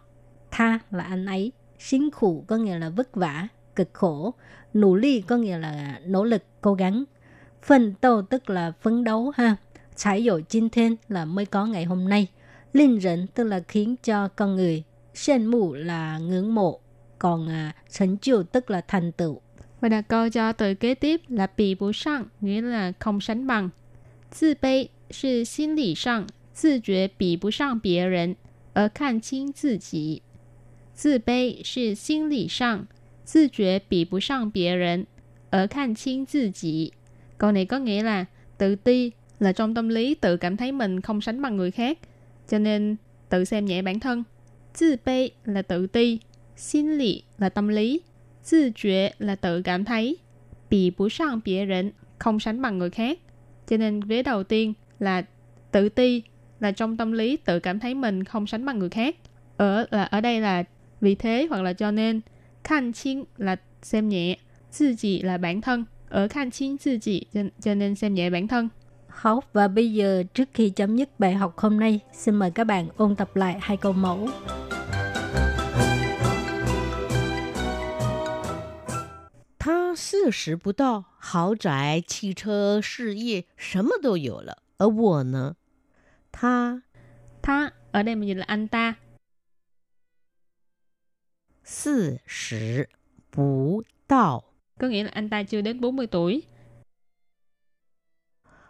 [0.51, 4.35] tha là anh ấy,辛苦 có nghĩa là vất vả, cực khổ,
[4.75, 7.05] nỗ ly có nghĩa là nỗ lực, cố gắng,
[7.63, 9.57] phân tâu tức là phấn đấu ha,
[9.97, 12.27] trái dụ chinh thiên là mới có ngày hôm nay,
[12.73, 14.83] linh rỉnh tức là khiến cho con người,
[15.15, 16.81] sen mù là ngưỡng mộ,
[17.25, 19.41] còn à, thành tựu tức là thành tựu.
[19.81, 23.47] Và đặt câu cho từ kế tiếp là bị bù sang, nghĩa là không sánh
[23.47, 23.71] bằng.
[24.31, 28.37] 自卑是心理上自觉比不上别人
[28.75, 30.23] 而看清自己。
[30.95, 32.87] 自卑是心理上
[33.25, 35.07] 自觉比不上别人
[35.51, 36.93] 而看清自己。
[37.39, 38.25] Câu này có nghĩa là
[38.59, 41.99] tự ti là trong tâm lý tự cảm thấy mình không sánh bằng người khác,
[42.49, 42.97] cho nên
[43.29, 44.25] tự xem nhẹ bản thân.
[44.79, 46.19] Tự bê là tự ti,
[46.56, 48.02] xin lý là tâm lý,
[48.52, 50.18] tự 觉 là tự cảm thấy,
[50.70, 51.42] bị bù sang
[52.20, 53.20] không sánh bằng người khác.
[53.68, 55.26] Cho nên vế đầu tiên là
[55.72, 56.24] tự ti
[56.60, 59.16] là trong tâm lý tự cảm thấy mình không sánh bằng người khác.
[59.58, 60.64] Ở là ở đây là
[61.02, 62.22] vì thế hoặc là cho nên.
[62.64, 64.38] Khan chinh là xem nhẹ,
[64.80, 65.86] tự chỉ là bản thân.
[66.10, 68.70] Ở khan chinh tự chỉ cho, cho nên xem nhẹ bản thân.
[69.08, 72.64] Học và bây giờ trước khi chấm dứt bài học hôm nay, xin mời các
[72.64, 74.30] bạn ôn tập lại hai câu mẫu.
[79.95, 85.55] 他四十不到，豪宅、汽车、事业什么都有了，而我呢？
[86.33, 86.83] 他
[87.41, 88.97] Tha ở đây mình dịch là anh ta.
[91.63, 92.89] 四十
[93.31, 94.43] 不到，
[94.77, 96.43] Có nghĩa là anh ta chưa đến 40 tuổi.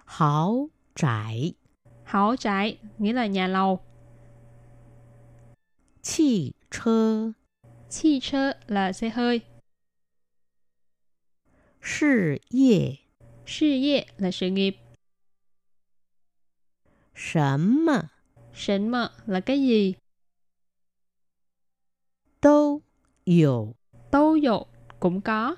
[0.04, 1.54] 豪宅、
[2.04, 3.80] Hảo trải nghĩa là nhà lầu.
[6.02, 7.32] 汽车、
[7.88, 9.40] Chi chơ là xe hơi.
[11.84, 12.98] 事业
[13.46, 14.76] Sự业là sự nghiệp.
[17.14, 18.10] 什么
[18.54, 19.96] Sỉnh mờ là cái gì?
[22.40, 22.82] 都
[23.24, 23.74] 有，
[24.10, 24.66] Tô dụ
[24.98, 25.56] cũng có.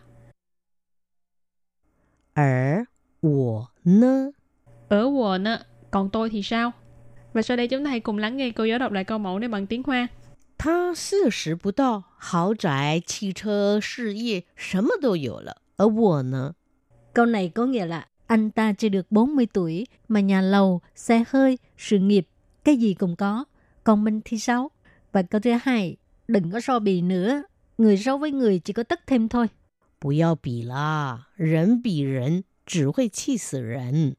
[2.34, 2.86] 而
[3.20, 4.32] 我呢？
[4.88, 6.72] Ở quần á, còn tôi thì sao?
[7.32, 9.38] Và sau đây chúng ta hãy cùng lắng nghe cô giáo đọc lại câu mẫu
[9.38, 10.08] này bằng tiếng Hoa.
[10.58, 16.54] 他四十不到，豪宅、汽车、事业什么都有了， 而我呢？
[17.14, 21.24] Câu này có nghĩa là anh ta chưa được 40 tuổi mà nhà lầu, xe
[21.28, 22.28] hơi, sự nghiệp,
[22.64, 23.44] cái gì cũng có.
[23.84, 24.70] Còn mình thì sao?
[25.12, 25.96] Và câu thứ hai,
[26.28, 27.42] đừng có so bì nữa.
[27.78, 29.48] Người so với người chỉ có tất thêm thôi.
[30.00, 34.16] 不要比啦，人比人只会气死人。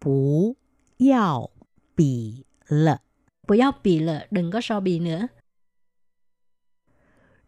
[0.00, 0.56] 不
[0.98, 1.50] 要
[1.94, 3.02] 比了，
[3.46, 5.28] Bù yao bì lợ, đừng có so bì nữa.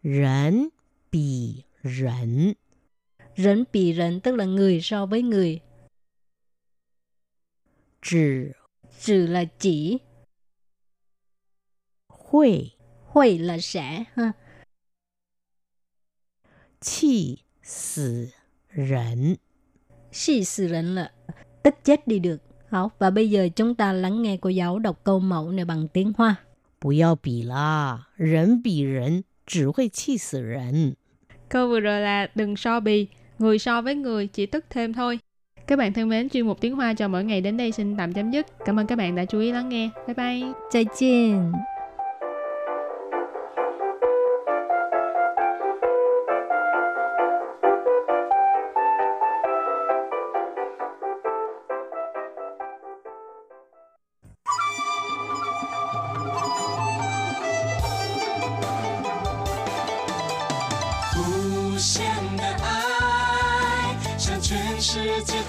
[0.01, 0.71] 人
[1.09, 2.55] 比人
[3.39, 5.59] Rỉnh bì rỉnh tức là người so với người.
[8.01, 8.51] 只
[8.99, 9.99] Trừ là chỉ,
[12.07, 12.71] 会
[13.05, 14.03] huệ là sẽ.
[14.15, 14.33] Ha.
[16.81, 18.31] 气死
[18.69, 19.37] 人。
[20.11, 21.11] Xì sự rỉnh là
[21.63, 22.41] tức chết đi được.
[22.69, 25.87] Học và bây giờ chúng ta lắng nghe cô giáo đọc câu mẫu này bằng
[25.87, 26.35] tiếng Hoa.
[26.79, 30.95] 不要比啦，人比人只会气死人。
[31.49, 33.07] Câu vừa rồi là đừng so bì,
[33.40, 35.18] người so với người chỉ tức thêm thôi.
[35.66, 38.12] Các bạn thân mến, chuyên mục tiếng Hoa cho mỗi ngày đến đây xin tạm
[38.12, 38.46] chấm dứt.
[38.64, 39.90] Cảm ơn các bạn đã chú ý lắng nghe.
[40.06, 40.52] Bye bye.
[40.70, 41.79] 再见。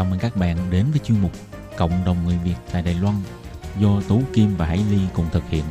[0.00, 1.32] Chào mừng các bạn đến với chuyên mục
[1.76, 3.14] Cộng đồng người Việt tại Đài Loan
[3.80, 5.64] do Tú Kim và Hải Ly cùng thực hiện.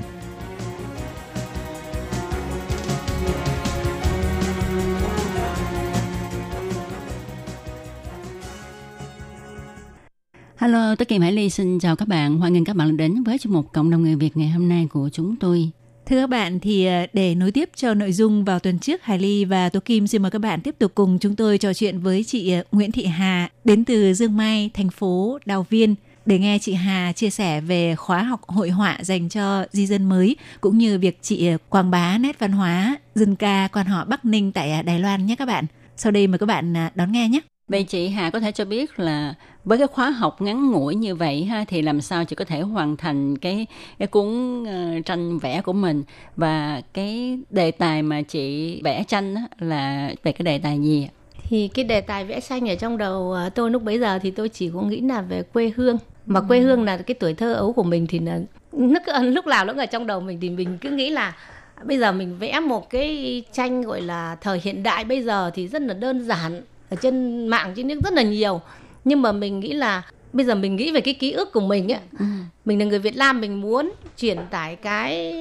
[10.57, 12.37] Hello, tôi Kim Hải Ly xin chào các bạn.
[12.37, 14.87] Hoan nghênh các bạn đến với chương mục Cộng đồng người Việt ngày hôm nay
[14.91, 15.71] của chúng tôi.
[16.09, 19.19] Thưa các bạn, thì ờ, để nối tiếp cho nội dung vào tuần trước, Hải
[19.19, 21.99] Ly và Tố Kim xin mời các bạn tiếp tục cùng chúng tôi trò chuyện
[21.99, 25.95] với chị ờ, Nguyễn Thị Hà đến từ Dương Mai, thành phố Đào Viên
[26.25, 30.09] để nghe chị Hà chia sẻ về khóa học hội họa dành cho di dân
[30.09, 34.05] mới cũng như việc chị ờ, quảng bá nét văn hóa dân ca quan họ
[34.05, 35.65] Bắc Ninh tại Đài Loan nhé các bạn.
[35.97, 37.39] Sau đây mời các bạn đón nghe nhé.
[37.69, 39.33] Vậy chị Hà có thể cho biết là
[39.65, 42.61] với cái khóa học ngắn ngủi như vậy ha thì làm sao chị có thể
[42.61, 43.67] hoàn thành cái
[43.99, 46.03] cái cuốn uh, tranh vẽ của mình
[46.35, 51.09] và cái đề tài mà chị vẽ tranh là về cái đề tài gì?
[51.43, 54.31] Thì cái đề tài vẽ tranh ở trong đầu uh, tôi lúc bấy giờ thì
[54.31, 56.45] tôi chỉ có nghĩ là về quê hương mà ừ.
[56.47, 58.39] quê hương là cái tuổi thơ ấu của mình thì là
[58.71, 61.35] lúc lúc nào nó ở trong đầu mình thì mình cứ nghĩ là
[61.83, 65.67] bây giờ mình vẽ một cái tranh gọi là thời hiện đại bây giờ thì
[65.67, 68.61] rất là đơn giản ở trên mạng trên nước rất là nhiều
[69.03, 71.91] nhưng mà mình nghĩ là bây giờ mình nghĩ về cái ký ức của mình
[71.91, 72.25] ấy ừ.
[72.65, 75.33] mình là người Việt Nam mình muốn truyền tải cái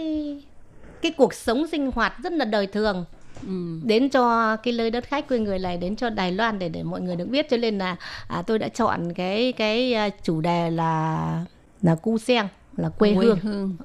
[1.03, 3.05] cái cuộc sống sinh hoạt rất là đời thường
[3.47, 3.81] Ừ.
[3.85, 6.83] đến cho cái nơi đất khách quê người này đến cho Đài Loan để để
[6.83, 7.97] mọi người được biết cho nên là
[8.29, 11.45] à, tôi đã chọn cái cái à, chủ đề là
[11.83, 13.39] là cu sen là quê, quê hương.
[13.43, 13.77] hương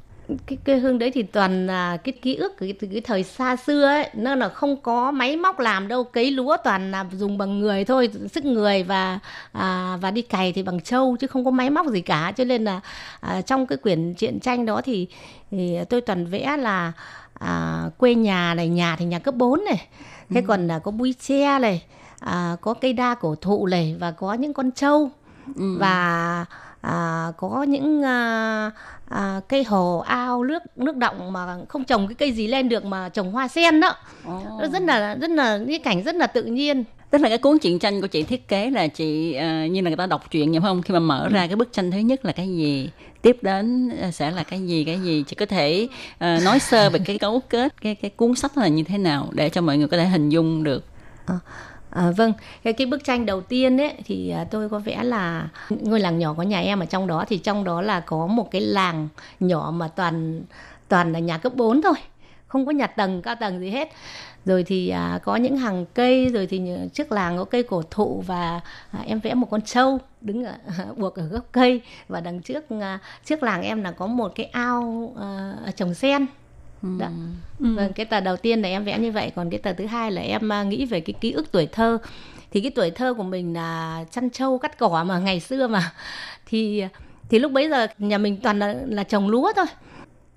[0.45, 3.85] cái quê hương đấy thì toàn là cái ký ức cái, cái thời xa xưa
[3.85, 7.59] ấy nó là không có máy móc làm đâu cấy lúa toàn là dùng bằng
[7.59, 9.19] người thôi sức người và
[9.51, 12.43] à, và đi cày thì bằng trâu chứ không có máy móc gì cả cho
[12.43, 12.79] nên là
[13.19, 15.07] à, trong cái quyển truyện tranh đó thì,
[15.51, 16.91] thì tôi toàn vẽ là
[17.33, 19.87] à, quê nhà này nhà thì nhà cấp 4 này
[20.29, 20.45] thế ừ.
[20.47, 21.83] còn là có bụi tre này
[22.19, 25.09] à, có cây đa cổ thụ này và có những con trâu
[25.55, 25.77] ừ.
[25.77, 26.45] và
[26.81, 28.71] à, có những à,
[29.13, 32.85] à, cây hồ ao nước nước động mà không trồng cái cây gì lên được
[32.85, 33.95] mà trồng hoa sen đó.
[34.35, 34.43] Oh.
[34.61, 36.83] nó rất là rất là cái cảnh rất là tự nhiên.
[37.09, 39.89] Tức là cái cuốn truyện tranh của chị thiết kế là chị uh, như là
[39.89, 40.81] người ta đọc truyện vậy không?
[40.81, 42.89] Khi mà mở ra cái bức tranh thứ nhất là cái gì?
[43.21, 45.23] Tiếp đến à, sẽ là cái gì cái gì?
[45.27, 48.67] Chị có thể uh, nói sơ về cái cấu kết cái cái cuốn sách là
[48.67, 50.85] như thế nào để cho mọi người có thể hình dung được?
[51.25, 51.39] À.
[51.93, 55.49] À, vâng, cái, cái bức tranh đầu tiên ấy thì à, tôi có vẽ là
[55.69, 58.51] ngôi làng nhỏ của nhà em ở trong đó thì trong đó là có một
[58.51, 59.07] cái làng
[59.39, 60.41] nhỏ mà toàn
[60.87, 61.93] toàn là nhà cấp 4 thôi,
[62.47, 63.91] không có nhà tầng cao tầng gì hết.
[64.45, 66.61] Rồi thì à, có những hàng cây, rồi thì
[66.93, 70.53] trước làng có cây cổ thụ và à, em vẽ một con trâu đứng ở,
[70.77, 74.31] à, buộc ở gốc cây và đằng trước à, trước làng em là có một
[74.35, 76.25] cái ao à, trồng sen
[76.83, 77.07] đó.
[77.59, 77.75] Ừ.
[77.75, 80.11] Vâng, cái tờ đầu tiên là em vẽ như vậy, còn cái tờ thứ hai
[80.11, 81.97] là em à, nghĩ về cái ký ức tuổi thơ.
[82.51, 85.93] Thì cái tuổi thơ của mình là chăn trâu cắt cỏ mà ngày xưa mà
[86.45, 86.83] thì
[87.29, 89.65] thì lúc bấy giờ nhà mình toàn là là trồng lúa thôi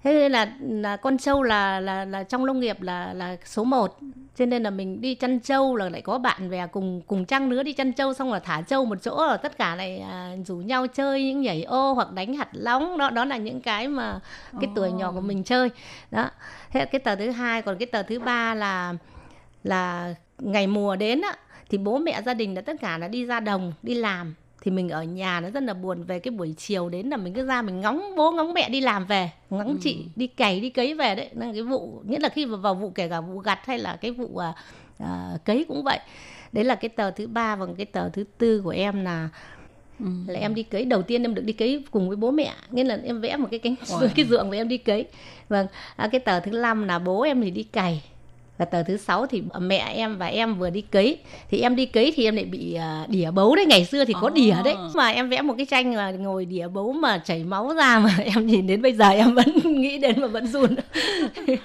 [0.05, 3.65] thế nên là là con trâu là là là trong nông nghiệp là là số
[3.65, 3.99] 1
[4.37, 7.49] cho nên là mình đi chăn trâu là lại có bạn bè cùng cùng trăng
[7.49, 10.37] nữa đi chăn trâu xong là thả trâu một chỗ là tất cả này à,
[10.47, 12.99] rủ nhau chơi những nhảy ô hoặc đánh hạt lóng.
[12.99, 14.21] Đó đó là những cái mà
[14.61, 15.71] cái tuổi nhỏ của mình chơi.
[16.11, 16.31] Đó.
[16.71, 18.95] Thế cái tờ thứ hai còn cái tờ thứ ba là
[19.65, 21.37] là ngày mùa đến á
[21.69, 24.35] thì bố mẹ gia đình là tất cả là đi ra đồng đi làm
[24.67, 27.35] thì mình ở nhà nó rất là buồn về cái buổi chiều đến là mình
[27.35, 29.77] cứ ra mình ngóng bố ngóng mẹ đi làm về ngóng ừ.
[29.83, 32.75] chị đi cày đi cấy về đấy là cái vụ nhất là khi vào, vào
[32.75, 34.53] vụ kể cả vụ gặt hay là cái vụ à,
[34.99, 35.99] à, cấy cũng vậy
[36.53, 39.29] đấy là cái tờ thứ ba và cái tờ thứ tư của em là
[40.01, 40.07] Ừ.
[40.27, 42.85] là em đi cấy đầu tiên em được đi cấy cùng với bố mẹ nghĩa
[42.85, 44.09] là em vẽ một cái cánh wow.
[44.17, 45.07] cái ruộng và em đi cấy
[45.49, 48.05] vâng à, cái tờ thứ năm là bố em thì đi cày
[48.59, 51.19] và tờ thứ sáu thì mẹ em và em vừa đi cấy.
[51.51, 53.67] Thì em đi cấy thì em lại bị uh, đỉa bấu đấy.
[53.67, 54.35] Ngày xưa thì có oh.
[54.35, 54.75] đỉa đấy.
[54.95, 58.11] Mà em vẽ một cái tranh mà ngồi đỉa bấu mà chảy máu ra mà
[58.35, 60.77] em nhìn đến bây giờ em vẫn nghĩ đến mà vẫn run.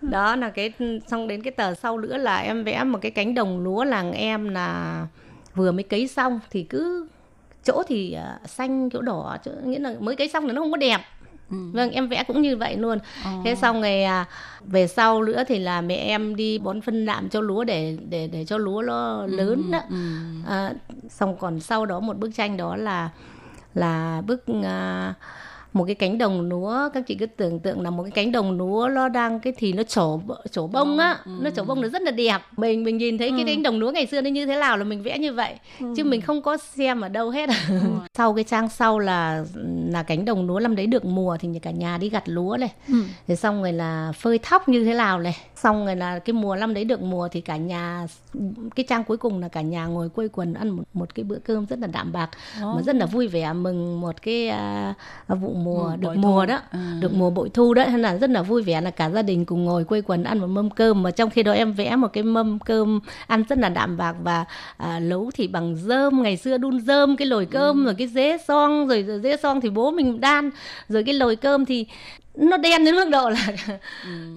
[0.00, 0.72] Đó là cái
[1.06, 4.12] xong đến cái tờ sau nữa là em vẽ một cái cánh đồng lúa làng
[4.12, 5.06] em là
[5.54, 6.40] vừa mới cấy xong.
[6.50, 7.08] Thì cứ
[7.64, 10.70] chỗ thì uh, xanh chỗ đỏ chỗ, nghĩa là mới cấy xong thì nó không
[10.70, 11.00] có đẹp
[11.50, 11.56] Ừ.
[11.72, 13.44] vâng em vẽ cũng như vậy luôn oh.
[13.44, 14.26] thế xong à,
[14.64, 18.26] về sau nữa thì là mẹ em đi bón phân đạm cho lúa để để
[18.32, 19.72] để cho lúa nó lớn ừ.
[19.72, 19.96] đó ừ.
[20.46, 20.72] À,
[21.08, 23.10] xong còn sau đó một bức tranh đó là
[23.74, 25.14] là bức à,
[25.72, 28.58] một cái cánh đồng lúa các chị cứ tưởng tượng là một cái cánh đồng
[28.58, 31.30] lúa nó đang cái thì nó trổ trổ bông á ừ.
[31.40, 33.34] nó trổ bông nó rất là đẹp mình mình nhìn thấy Ừ.
[33.36, 35.54] cái cánh đồng lúa ngày xưa nó như thế nào là mình vẽ như vậy
[35.96, 37.74] chứ mình không có xem ở đâu hết Ừ.
[38.16, 39.44] sau cái trang sau là
[39.90, 42.72] là cánh đồng lúa năm đấy được mùa thì cả nhà đi gặt lúa này
[42.88, 42.94] Ừ.
[43.28, 46.56] rồi xong rồi là phơi thóc như thế nào này xong rồi là cái mùa
[46.56, 48.06] năm đấy được mùa thì cả nhà
[48.76, 51.38] cái trang cuối cùng là cả nhà ngồi quây quần ăn một, một cái bữa
[51.38, 54.94] cơm rất là đạm bạc mà rất là vui vẻ mừng một cái à,
[55.28, 56.46] vụ mùa Ừ, được mùa thu.
[56.46, 56.96] đó À.
[57.00, 57.84] được mùa bội thu đó.
[57.86, 60.38] Nên là rất là vui vẻ là cả gia đình cùng ngồi quây quần ăn
[60.38, 61.02] một mâm cơm.
[61.02, 64.14] Mà trong khi đó em vẽ một cái mâm cơm ăn rất là đạm bạc
[64.22, 64.44] và
[64.76, 68.36] à, nấu thì bằng dơm ngày xưa đun dơm cái lồi cơm rồi cái dế
[68.48, 70.50] son rồi, rồi dế son thì bố mình đan
[70.88, 71.86] rồi cái lồi cơm thì
[72.34, 73.46] nó đen đến mức độ là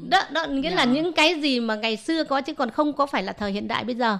[0.09, 3.05] đó đó nghĩa là những cái gì mà ngày xưa có chứ còn không có
[3.05, 4.17] phải là thời hiện đại bây giờ.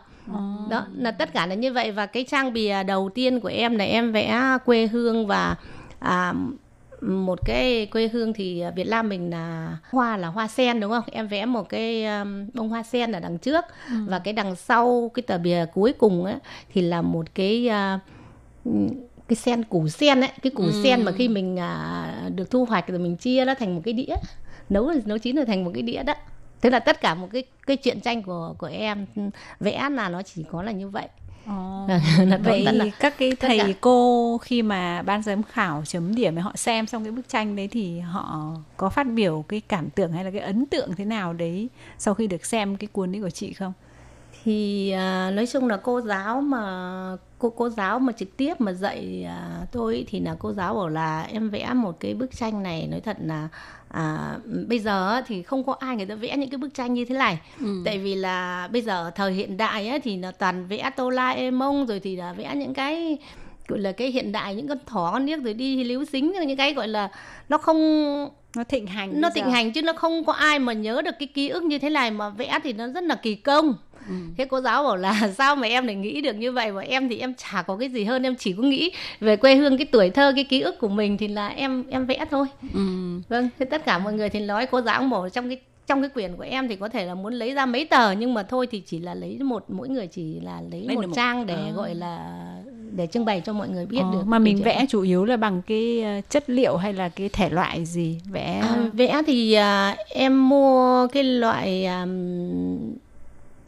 [0.69, 1.91] Đó là tất cả là như vậy.
[1.91, 5.55] Và cái trang bìa đầu tiên của em là em vẽ quê hương và
[5.99, 6.33] à,
[7.07, 11.03] một cái quê hương thì Việt Nam mình là hoa là hoa sen đúng không?
[11.11, 13.65] Em vẽ một cái um, bông hoa sen ở đằng trước
[14.07, 16.35] và cái đằng sau cái tờ bìa cuối cùng ấy
[16.73, 18.01] thì là một cái uh,
[19.27, 22.87] cái sen củ sen ấy, cái củ sen mà khi mình à, được thu hoạch
[22.87, 24.15] rồi mình chia nó thành một cái đĩa
[24.69, 26.13] nấu nấu chín rồi thành một cái đĩa đó.
[26.61, 29.05] Thế là tất cả một cái cái chuyện tranh của của em
[29.59, 31.07] vẽ là nó chỉ có là như vậy.
[31.47, 33.67] Là Vậy là- các cái thầy cả.
[33.81, 37.67] cô khi mà ban giám khảo chấm điểm họ xem xong cái bức tranh đấy
[37.67, 41.33] thì họ có phát biểu cái cảm tưởng hay là cái ấn tượng thế nào
[41.33, 43.73] đấy sau khi được xem cái cuốn đấy của chị không?
[44.43, 46.61] Thì à, nói chung là cô giáo mà
[47.39, 50.89] cô cô giáo mà trực tiếp mà dạy à, tôi thì là cô giáo bảo
[50.89, 53.47] là em vẽ một cái bức tranh này nói thật là
[53.89, 54.37] à,
[54.67, 57.15] bây giờ thì không có ai người ta vẽ những cái bức tranh như thế
[57.15, 57.39] này
[57.85, 61.29] tại vì là bây giờ thời hiện đại á thì là toàn vẽ tô la
[61.29, 63.17] e mông rồi thì là vẽ những cái
[63.67, 66.57] gọi là cái hiện đại những con thỏ con niếc rồi đi líu xính những
[66.57, 67.09] cái gọi là
[67.49, 67.77] nó không
[68.55, 69.21] Nó thịnh hành.
[69.21, 69.51] nó thịnh giờ.
[69.51, 72.11] hành chứ nó không có ai mà nhớ được cái ký ức như thế này
[72.11, 73.73] mà vẽ thì nó rất là kỳ công
[74.37, 76.71] thế cô giáo bảo là sao mà em lại nghĩ được như vậy?
[76.71, 79.55] Và em thì em chả có cái gì hơn em chỉ có nghĩ về quê
[79.55, 82.45] hương cái tuổi thơ cái ký ức của mình thì là em em vẽ thôi.
[82.73, 82.79] Ừ.
[83.29, 86.09] vâng thế tất cả mọi người thì nói cô giáo bảo trong cái trong cái
[86.09, 88.67] quyển của em thì có thể là muốn lấy ra mấy tờ nhưng mà thôi
[88.71, 91.53] thì chỉ là lấy một mỗi người chỉ là lấy, Lấy một một- trang để
[91.55, 91.71] À.
[91.75, 92.29] gọi là
[92.91, 95.37] để trưng bày cho mọi người biết Ờ, được mà mình vẽ chủ yếu là
[95.37, 98.17] bằng cái ờ, chất liệu hay là cái thể loại gì?
[98.31, 102.05] Vẽ À, vẽ thì à, em mua cái loại à,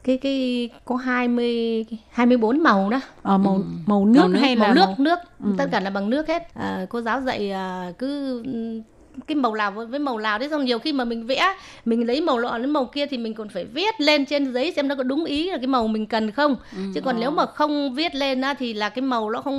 [0.05, 3.01] cái cái có 20 24 màu đó.
[3.21, 4.95] Ờ, màu màu nước Màu nước, hay màu là nước màu...
[4.99, 5.19] nước.
[5.57, 6.53] Tất cả là bằng nước hết.
[6.53, 8.81] À, cô giáo dạy à, cứ ừ,
[9.27, 11.55] cái màu nào với màu nào đấy xong nhiều khi mà mình vẽ
[11.85, 14.71] mình lấy màu lọ đến màu kia thì mình còn phải viết lên trên giấy
[14.75, 16.55] xem nó có đúng ý là cái màu mình cần không.
[16.95, 19.55] Chứ còn nếu mà không viết lên á thì là cái màu nó không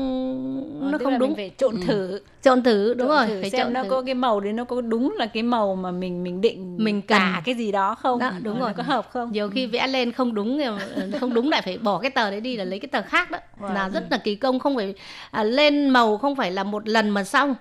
[0.82, 1.28] Ờ, nó tức không là đúng.
[1.28, 2.20] mình phải trộn thử.
[2.42, 3.88] Chọn thử đúng trộn rồi thử phải xem chọn nó thử.
[3.90, 7.02] có cái màu đấy nó có đúng là cái màu mà mình mình định Mình
[7.02, 7.42] cả cần.
[7.44, 8.18] cái gì đó không?
[8.18, 8.68] Đó, đúng Ờ, rồi.
[8.68, 9.32] nó có hợp không?
[9.32, 10.60] Nhiều khi vẽ lên không đúng
[11.20, 13.38] không đúng lại phải bỏ cái tờ đấy đi là lấy cái tờ khác đó.
[13.74, 14.94] Là rất là kỳ công không phải
[15.30, 17.54] à, lên màu không phải là một lần mà xong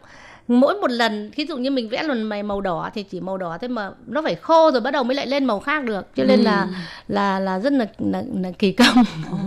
[0.48, 3.38] mỗi một lần ví dụ như mình vẽ lần mày màu đỏ thì chỉ màu
[3.38, 6.08] đỏ thế mà nó phải khô rồi bắt đầu mới lại lên màu khác được
[6.16, 6.68] cho nên là
[7.08, 9.38] là là rất là, là, là kỳ công Ồ.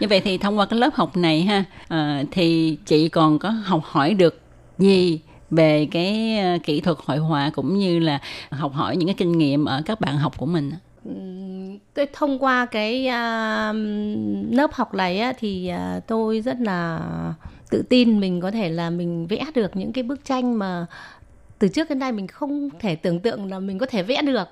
[0.00, 3.50] Như vậy thì thông qua cái lớp học này ha ờ, thì chị còn có
[3.50, 4.40] học hỏi được
[4.78, 5.20] gì
[5.50, 8.18] về cái ờ, kỹ thuật hội họa cũng như là
[8.50, 10.72] học hỏi những cái kinh nghiệm ở các bạn học của mình.
[11.94, 13.72] Tôi thông qua cái à,
[14.50, 17.00] lớp học này á, thì à, tôi rất là
[17.70, 20.86] tự tin mình có thể là mình vẽ được những cái bức tranh mà
[21.58, 24.48] từ trước đến nay mình không thể tưởng tượng là mình có thể vẽ được.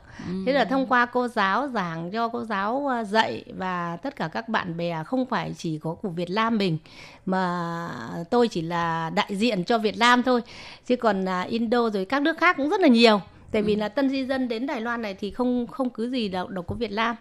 [0.47, 4.29] Thế là thông qua cô giáo giảng cho cô giáo à, dạy và tất cả
[4.29, 6.79] các bạn bè không phải chỉ có của Việt Nam mình
[7.27, 7.89] mà
[8.31, 10.41] tôi chỉ là đại diện cho Việt Nam thôi.
[10.87, 13.21] Chứ còn à, Indo rồi các nước khác cũng rất là nhiều.
[13.53, 16.29] Tại vì là tân di dân đến Đài Loan này thì không không cứ gì
[16.29, 17.17] đâu đâu có Việt Nam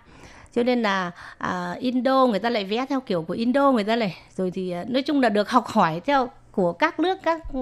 [0.56, 3.96] cho nên là à, Indo người ta lại vẽ theo kiểu của Indo người ta
[3.96, 7.42] này rồi thì à, nói chung là được học hỏi theo của các nước các
[7.54, 7.60] ừ,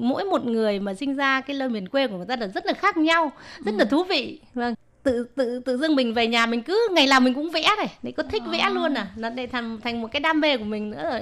[0.00, 2.66] mỗi một người mà sinh ra cái nơi miền quê của người ta là rất
[2.66, 3.32] là khác nhau
[3.64, 4.40] rất là thú vị.
[4.54, 7.68] Vâng tự tự tự dưng mình về nhà mình cứ ngày nào mình cũng vẽ
[7.78, 9.06] này để có thích vẽ luôn à.
[9.16, 11.20] Nó để thành thành một cái đam mê của mình nữa rồi.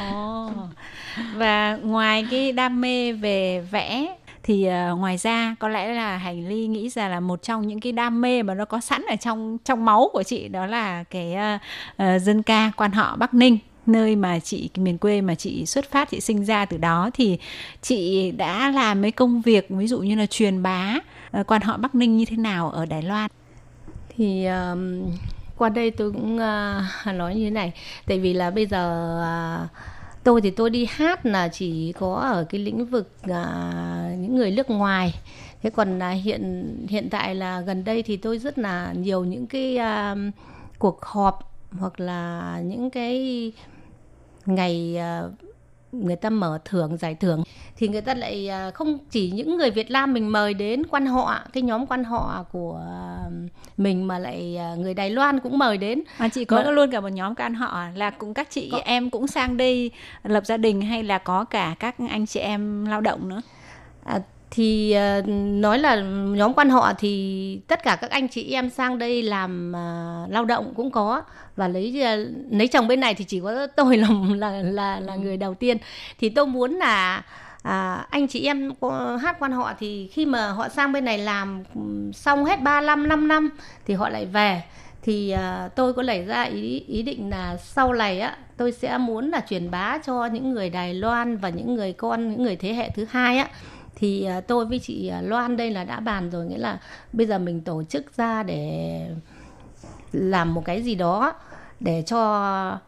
[0.00, 0.50] Ồ.
[1.34, 6.48] Và ngoài cái đam mê về vẽ thì uh, ngoài ra có lẽ là Hành
[6.48, 9.16] Ly nghĩ ra là một trong những cái đam mê mà nó có sẵn ở
[9.16, 11.60] trong trong máu của chị đó là cái uh,
[12.02, 15.90] uh, dân ca quan họ Bắc Ninh nơi mà chị miền quê mà chị xuất
[15.90, 17.10] phát chị sinh ra từ đó.
[17.14, 17.38] Thì
[17.82, 20.94] chị đã làm mấy công việc ví dụ như là truyền bá
[21.40, 23.30] uh, quan họ Bắc Ninh như thế nào ở Đài Loan?
[24.16, 25.02] Thì um,
[25.56, 27.72] qua đây tôi cũng uh, nói như thế này.
[28.06, 29.14] Tại vì là bây giờ
[29.64, 29.70] uh,
[30.24, 34.50] tôi thì tôi đi hát là chỉ có ở cái lĩnh vực à, những người
[34.50, 35.14] nước ngoài.
[35.62, 39.46] Thế còn là hiện hiện tại là gần đây thì tôi rất là nhiều những
[39.46, 40.16] cái à,
[40.78, 43.52] cuộc họp hoặc là những cái
[44.46, 45.22] ngày à,
[45.92, 47.42] người ta mở thưởng giải thưởng
[47.76, 51.06] thì người ta lại à, không chỉ những người Việt Nam mình mời đến quan
[51.06, 52.80] họ cái nhóm quan họ của
[53.76, 56.02] mình mà lại à, người Đài Loan cũng mời đến.
[56.18, 56.70] Mà chị có mà...
[56.70, 58.80] luôn cả một nhóm quan họ là cũng các chị có...
[58.84, 59.90] em cũng sang đây
[60.22, 63.42] lập gia đình hay là có cả các anh chị em lao động nữa?
[64.04, 64.20] À,
[64.50, 65.96] thì uh, nói là
[66.36, 70.44] nhóm quan họ thì tất cả các anh chị em sang đây làm uh, lao
[70.44, 71.22] động cũng có.
[71.56, 75.16] Và lấy uh, lấy chồng bên này thì chỉ có tôi là là là, là
[75.16, 75.76] người đầu tiên.
[76.18, 77.22] Thì tôi muốn là
[77.62, 78.72] à, anh chị em
[79.22, 81.80] hát quan họ thì khi mà họ sang bên này làm ừ,
[82.14, 83.50] xong hết 35 5 năm
[83.86, 84.62] thì họ lại về.
[85.02, 88.98] Thì à, tôi có lấy ra ý ý định là sau này á tôi sẽ
[88.98, 92.56] muốn là truyền bá cho những người Đài Loan và những người con những người
[92.56, 93.48] thế hệ thứ hai á
[94.00, 96.78] thì à, tôi với chị à, Loan đây là đã bàn rồi nghĩa là
[97.12, 99.06] bây giờ mình tổ chức ra để
[100.12, 101.32] làm một cái gì đó
[101.80, 102.78] để cho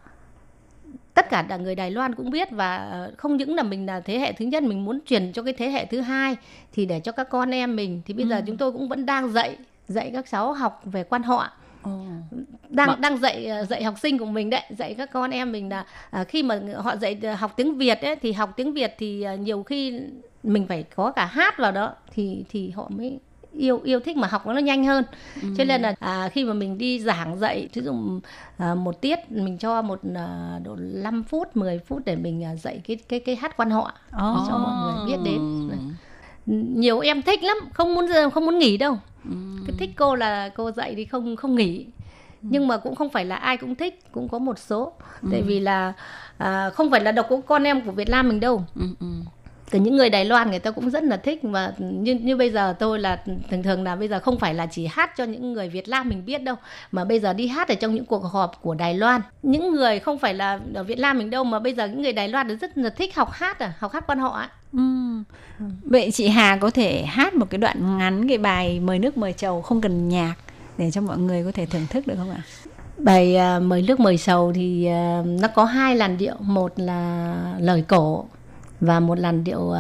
[1.15, 4.01] tất cả là người Đài Loan cũng biết và à, không những là mình là
[4.01, 6.37] thế hệ thứ nhất mình muốn truyền cho cái thế hệ thứ hai
[6.73, 8.03] thì để cho các con em mình.
[8.07, 8.29] Thì bây ừ.
[8.29, 9.57] giờ chúng tôi cũng vẫn đang dạy
[9.89, 11.51] dạy các cháu học về quan họ.
[12.69, 12.97] Đang mà...
[12.97, 16.25] đang dạy dạy học sinh của mình đấy dạy các con em mình là à,
[16.25, 20.01] khi mà họ dạy học tiếng Việt ấy thì học tiếng Việt thì nhiều khi
[20.43, 23.19] mình phải có cả hát vào đó thì thì họ mới
[23.53, 25.05] yêu yêu thích mà học nó nhanh hơn
[25.43, 25.49] ừ.
[25.59, 27.95] cho nên là à, khi mà mình đi giảng dạy ví dụ
[28.57, 32.57] à, một tiết mình cho một à, độ 5 phút 10 phút để mình à,
[32.57, 34.49] dạy cái cái cái hát quan họ oh.
[34.49, 35.71] cho mọi người biết đến
[36.77, 39.37] nhiều em thích lắm không muốn không muốn nghỉ đâu ừ.
[39.67, 41.87] cái thích cô là cô dạy thì không không nghỉ
[42.43, 42.49] ừ.
[42.51, 45.29] nhưng mà cũng không phải là ai cũng thích cũng có một số ừ.
[45.33, 45.93] tại vì là
[46.39, 49.07] à, không phải là độc có con em của Việt Nam mình đâu ừ, ừ
[49.73, 52.51] từ những người Đài Loan người ta cũng rất là thích và như như bây
[52.51, 55.53] giờ tôi là thường thường là bây giờ không phải là chỉ hát cho những
[55.53, 56.57] người Việt Nam mình biết đâu
[56.93, 59.99] mà bây giờ đi hát ở trong những cuộc họp của Đài Loan những người
[59.99, 62.59] không phải là ở Việt Nam mình đâu mà bây giờ những người Đài Loan
[62.59, 65.65] rất là thích học hát à học hát quan họ ạ Ừ.
[65.85, 69.33] Vậy chị Hà có thể hát một cái đoạn ngắn cái bài mời nước mời
[69.33, 70.35] chầu không cần nhạc
[70.79, 72.43] để cho mọi người có thể thưởng thức được không ạ?
[72.99, 74.89] Bài uh, mời nước mời chầu thì
[75.21, 78.27] uh, nó có hai làn điệu, một là lời cổ
[78.83, 79.77] và một làn điệu uh,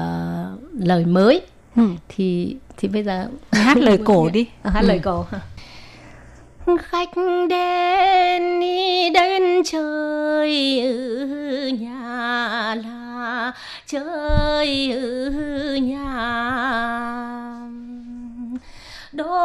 [0.78, 1.42] lời mới
[1.76, 1.82] ừ.
[2.08, 4.86] thì thì bây giờ hát lời cổ đi à, hát ừ.
[4.86, 5.24] lời cổ
[6.78, 7.10] khách
[7.48, 13.52] đến đi đến chơi ở nhà là
[13.86, 16.01] chơi ở nhà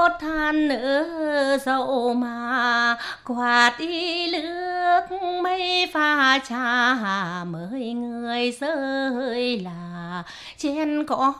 [0.08, 5.01] đốt than ở dậu mà quạt đi nước
[5.43, 10.24] mây pha trà mời người rơi là
[10.58, 11.34] trên có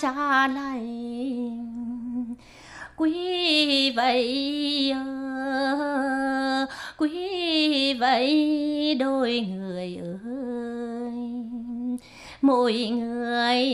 [0.00, 2.34] cha lành
[2.96, 4.94] quý vậy
[6.98, 10.78] quý vậy đôi người ơi
[12.42, 13.64] mỗi người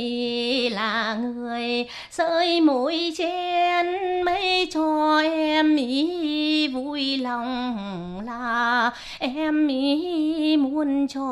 [0.71, 3.87] là người sơi mỗi chén
[4.25, 11.25] mấy cho em ý vui lòng là em ý muốn cho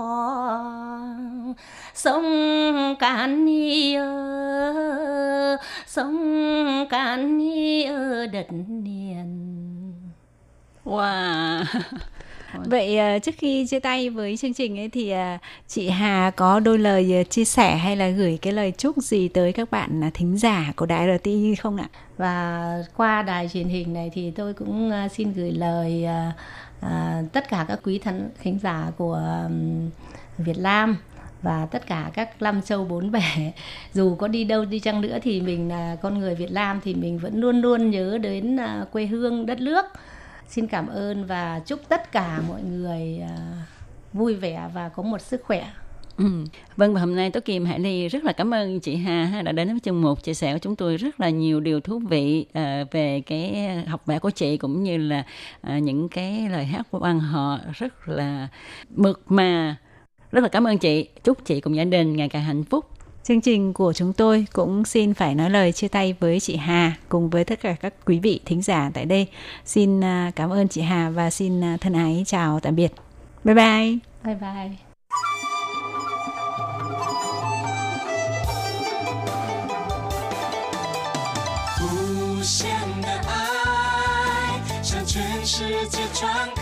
[1.94, 5.56] sông cạn ni ơ
[5.86, 8.46] sông cạn ni ơ đất
[8.84, 9.62] liền.
[10.84, 11.64] Wow.
[12.58, 16.60] Vậy uh, trước khi chia tay với chương trình ấy thì uh, chị Hà có
[16.60, 20.00] đôi lời uh, chia sẻ hay là gửi cái lời chúc gì tới các bạn
[20.06, 21.88] uh, thính giả của đài RTI không ạ?
[22.16, 27.48] Và qua đài truyền hình này thì tôi cũng uh, xin gửi lời uh, tất
[27.48, 29.22] cả các quý thân thính giả của
[30.38, 30.96] Việt Nam
[31.42, 33.52] và tất cả các năm châu bốn bể.
[33.92, 36.94] Dù có đi đâu đi chăng nữa thì mình là con người Việt Nam thì
[36.94, 38.58] mình vẫn luôn luôn nhớ đến
[38.92, 39.84] quê hương đất nước
[40.52, 43.36] xin cảm ơn và chúc tất cả mọi người à,
[44.12, 45.72] vui vẻ và có một sức khỏe.
[46.18, 46.24] Ừ.
[46.76, 49.52] Vâng và hôm nay Tố Kim Hải Ly rất là cảm ơn chị Hà đã
[49.52, 52.46] đến với chương mục chia sẻ của chúng tôi rất là nhiều điều thú vị
[52.52, 55.24] à, về cái học vẽ của chị cũng như là
[55.60, 58.48] à, những cái lời hát của quan họ rất là
[58.90, 59.76] mực mà.
[60.32, 61.08] Rất là cảm ơn chị.
[61.24, 62.84] Chúc chị cùng gia đình ngày càng hạnh phúc.
[63.24, 66.96] Chương trình của chúng tôi cũng xin phải nói lời chia tay với chị Hà
[67.08, 69.26] cùng với tất cả các quý vị thính giả tại đây.
[69.64, 72.92] Xin à, cảm ơn chị Hà và xin à, thân ái chào tạm biệt.
[73.44, 73.98] Bye bye.
[74.24, 74.70] Bye bye.
[85.02, 86.61] Hãy subscribe cho kênh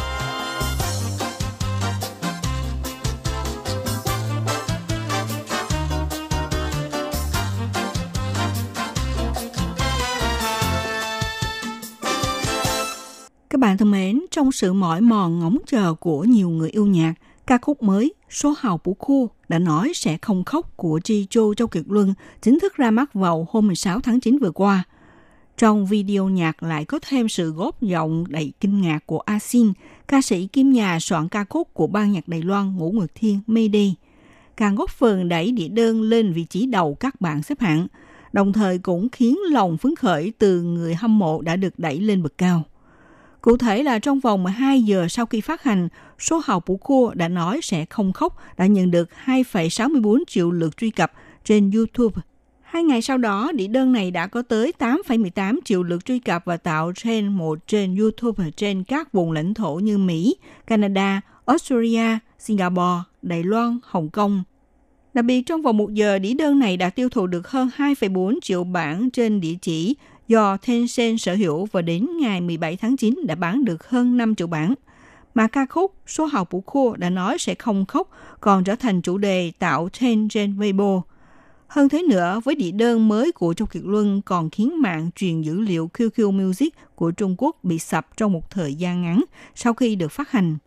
[14.41, 17.13] Trong sự mỏi mòn ngóng chờ của nhiều người yêu nhạc,
[17.47, 21.53] ca khúc mới Số Hào Bú Khu đã nói sẽ không khóc của Ji Châu
[21.53, 24.83] Châu Kiệt Luân chính thức ra mắt vào hôm 16 tháng 9 vừa qua.
[25.57, 29.39] Trong video nhạc lại có thêm sự góp giọng đầy kinh ngạc của A
[30.07, 33.39] ca sĩ kim nhà soạn ca khúc của ban nhạc Đài Loan Ngũ Nguyệt Thiên
[33.47, 33.95] Mayday.
[34.57, 37.87] Càng góp phần đẩy địa đơn lên vị trí đầu các bảng xếp hạng,
[38.33, 42.23] đồng thời cũng khiến lòng phấn khởi từ người hâm mộ đã được đẩy lên
[42.23, 42.63] bậc cao.
[43.41, 45.87] Cụ thể là trong vòng 12 giờ sau khi phát hành,
[46.19, 50.77] số hào của cô đã nói sẽ không khóc đã nhận được 2,64 triệu lượt
[50.77, 51.11] truy cập
[51.43, 52.21] trên YouTube.
[52.61, 56.45] Hai ngày sau đó, đĩa đơn này đã có tới 8,18 triệu lượt truy cập
[56.45, 60.35] và tạo trên một trên YouTube trên các vùng lãnh thổ như Mỹ,
[60.67, 64.43] Canada, Australia, Singapore, Đài Loan, Hồng Kông.
[65.13, 68.39] Đặc biệt trong vòng một giờ, đĩa đơn này đã tiêu thụ được hơn 2,4
[68.41, 69.95] triệu bản trên địa chỉ
[70.27, 74.35] do Tencent sở hữu và đến ngày 17 tháng 9 đã bán được hơn 5
[74.35, 74.73] triệu bản.
[75.33, 78.09] Mà ca khúc Số học Bủ Khua đã nói sẽ không khóc,
[78.39, 81.01] còn trở thành chủ đề tạo Tencent Weibo.
[81.67, 85.41] Hơn thế nữa, với địa đơn mới của Châu Kiệt Luân còn khiến mạng truyền
[85.41, 89.23] dữ liệu QQ Music của Trung Quốc bị sập trong một thời gian ngắn
[89.55, 90.57] sau khi được phát hành.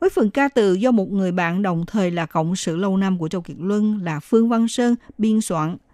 [0.00, 3.18] Với phần ca từ do một người bạn đồng thời là cộng sự lâu năm
[3.18, 5.76] của Châu Kiệt Luân là Phương Văn Sơn biên soạn–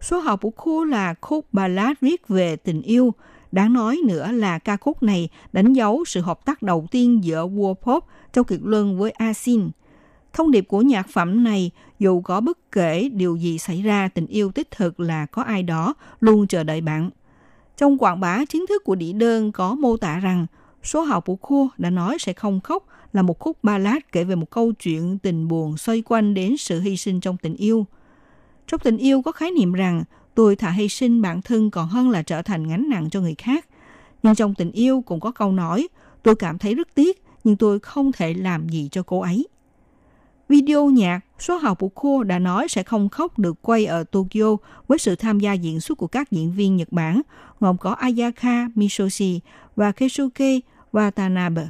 [0.00, 3.14] Số học của cô là khúc ballad viết về tình yêu.
[3.52, 7.46] Đáng nói nữa là ca khúc này đánh dấu sự hợp tác đầu tiên giữa
[7.46, 9.70] World Pop Châu Kiệt Luân với Asin.
[10.32, 14.26] Thông điệp của nhạc phẩm này, dù có bất kể điều gì xảy ra, tình
[14.26, 17.10] yêu tích thực là có ai đó luôn chờ đợi bạn.
[17.76, 20.46] Trong quảng bá chính thức của đĩa đơn có mô tả rằng
[20.82, 24.34] số học của cô đã nói sẽ không khóc là một khúc ballad kể về
[24.34, 27.86] một câu chuyện tình buồn xoay quanh đến sự hy sinh trong tình yêu–
[28.70, 30.04] trong tình yêu có khái niệm rằng
[30.34, 33.34] tôi thà hy sinh bản thân còn hơn là trở thành gánh nặng cho người
[33.34, 33.66] khác.
[34.22, 35.88] Nhưng trong tình yêu cũng có câu nói,
[36.22, 39.48] tôi cảm thấy rất tiếc, nhưng tôi không thể làm gì cho cô ấy.
[40.48, 44.56] Video nhạc Số học của cô đã nói sẽ không khóc được quay ở Tokyo
[44.88, 47.22] với sự tham gia diễn xuất của các diễn viên Nhật Bản,
[47.60, 49.40] gồm có Ayaka Misoshi
[49.76, 50.60] và Keisuke
[50.92, 51.66] Watanabe.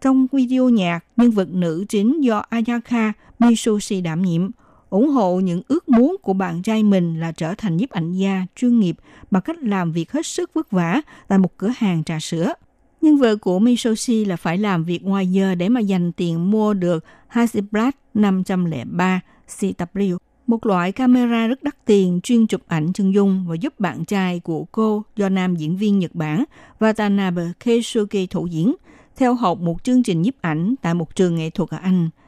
[0.00, 4.50] Trong video nhạc, nhân vật nữ chính do Ayaka Misoshi đảm nhiệm–
[4.92, 8.46] ủng hộ những ước muốn của bạn trai mình là trở thành nhiếp ảnh gia
[8.56, 8.96] chuyên nghiệp
[9.30, 12.52] bằng cách làm việc hết sức vất vả tại một cửa hàng trà sữa.
[13.00, 16.74] Nhưng vợ của Misoshi là phải làm việc ngoài giờ để mà dành tiền mua
[16.74, 19.20] được Hasselblad 503
[19.58, 20.16] CW,
[20.46, 24.40] một loại camera rất đắt tiền chuyên chụp ảnh chân dung và giúp bạn trai
[24.40, 26.44] của cô do nam diễn viên Nhật Bản
[26.80, 28.74] Watanabe Keisuke thủ diễn
[29.16, 32.08] theo học một chương trình nhiếp ảnh tại một trường nghệ thuật ở Anh–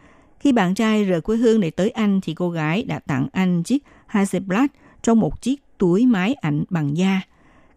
[0.45, 3.62] khi bạn trai rời quê hương để tới Anh thì cô gái đã tặng anh
[3.62, 4.64] chiếc Hasselblad
[5.03, 7.20] trong một chiếc túi máy ảnh bằng da.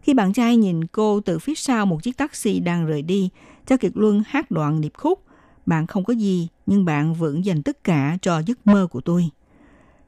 [0.00, 3.30] Khi bạn trai nhìn cô từ phía sau một chiếc taxi đang rời đi,
[3.66, 5.22] Châu Kiệt Luân hát đoạn điệp khúc
[5.66, 9.28] Bạn không có gì, nhưng bạn vẫn dành tất cả cho giấc mơ của tôi.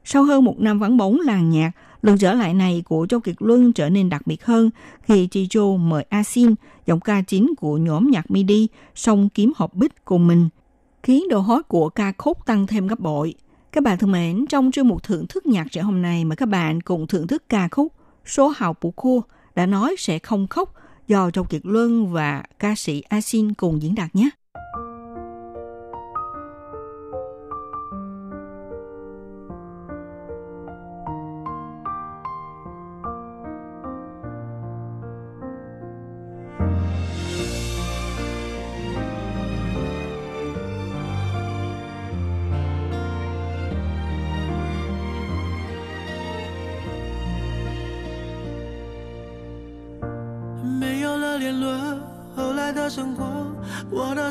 [0.03, 3.35] Sau hơn một năm vắng bóng làng nhạc, lần trở lại này của Châu Kiệt
[3.39, 4.69] Luân trở nên đặc biệt hơn
[5.01, 6.55] khi Chi Châu mời Asin,
[6.85, 10.49] giọng ca chính của nhóm nhạc MIDI, song kiếm hộp bích cùng mình–
[11.03, 13.33] khiến độ hot của ca khúc tăng thêm gấp bội.
[13.71, 16.45] Các bạn thân mến, trong chương mục thưởng thức nhạc trẻ hôm nay mà các
[16.45, 17.93] bạn cùng thưởng thức ca khúc
[18.25, 19.21] Số Hào Bù cua
[19.55, 20.73] đã nói sẽ không khóc
[21.07, 24.29] do Châu Kiệt Luân và ca sĩ Asin cùng diễn đạt nhé.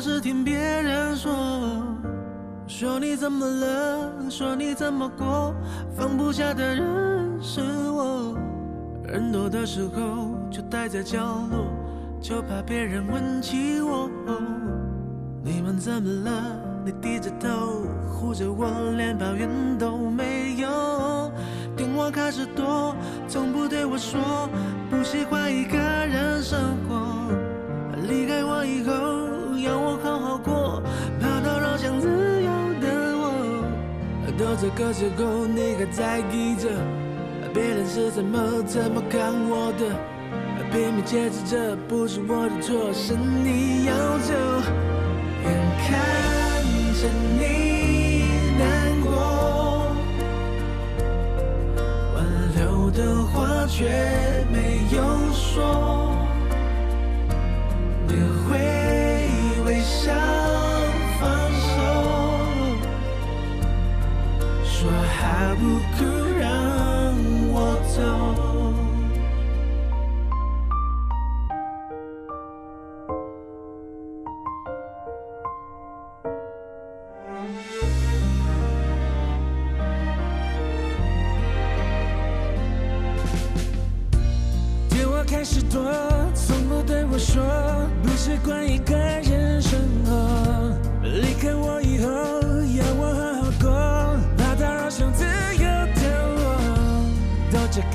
[0.01, 1.31] 是听别人说，
[2.65, 5.53] 说你怎么了，说你怎么过，
[5.95, 8.35] 放不下的人是我。
[9.05, 11.19] 人多的时候就待在角
[11.51, 11.67] 落，
[12.19, 14.09] 就怕别人问起我。
[15.43, 16.31] 你们怎么了？
[16.83, 19.47] 你低着头护着我，连抱怨
[19.77, 21.31] 都没有。
[21.77, 22.95] 电话开始多，
[23.27, 24.49] 从不对我说
[24.89, 27.29] 不喜欢一个人生活。
[28.09, 29.20] 离开我以后，
[29.63, 30.81] 要我好好过，
[31.19, 32.07] 怕打扰想自
[32.41, 32.49] 由
[32.81, 32.87] 的
[33.17, 33.23] 我。
[34.37, 36.69] 到这个时候，你还在意着
[37.53, 39.95] 别人是怎么怎么看我的？
[40.71, 44.33] 拼命解释这不是我的错，是你要走。
[45.43, 45.51] 眼
[45.83, 45.89] 看
[46.95, 47.41] 着你
[48.57, 48.61] 难
[49.01, 49.11] 过，
[52.15, 52.17] 挽
[52.55, 53.83] 留的话却
[54.49, 54.97] 没有
[55.33, 56.10] 说，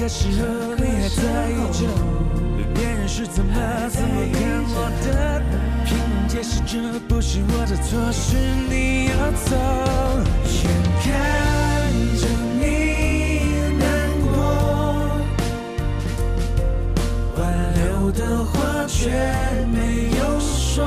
[0.07, 0.47] 到这个时候，
[0.77, 1.81] 你还在意着
[2.75, 3.53] 别人是怎么
[3.91, 5.43] 怎么看我的？
[5.85, 6.79] 拼命解释这
[7.09, 8.37] 不是我的错，是
[8.71, 9.57] 你要走。
[10.47, 10.65] 眼
[11.03, 11.05] 看
[12.21, 12.23] 着
[12.61, 12.63] 你
[13.79, 13.85] 难
[14.23, 14.27] 过。
[17.37, 17.43] 挽
[17.75, 19.11] 留的话却
[19.73, 20.85] 没有说，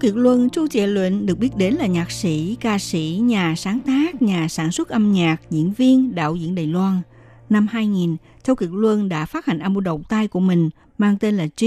[0.00, 3.80] Kiệt Luân, Chu Trệ Luận được biết đến là nhạc sĩ, ca sĩ, nhà sáng
[3.80, 7.00] tác, nhà sản xuất âm nhạc, diễn viên, đạo diễn Đài Loan.
[7.50, 11.36] Năm 2000, Châu Kiệt Luân đã phát hành album đầu tay của mình mang tên
[11.36, 11.64] là G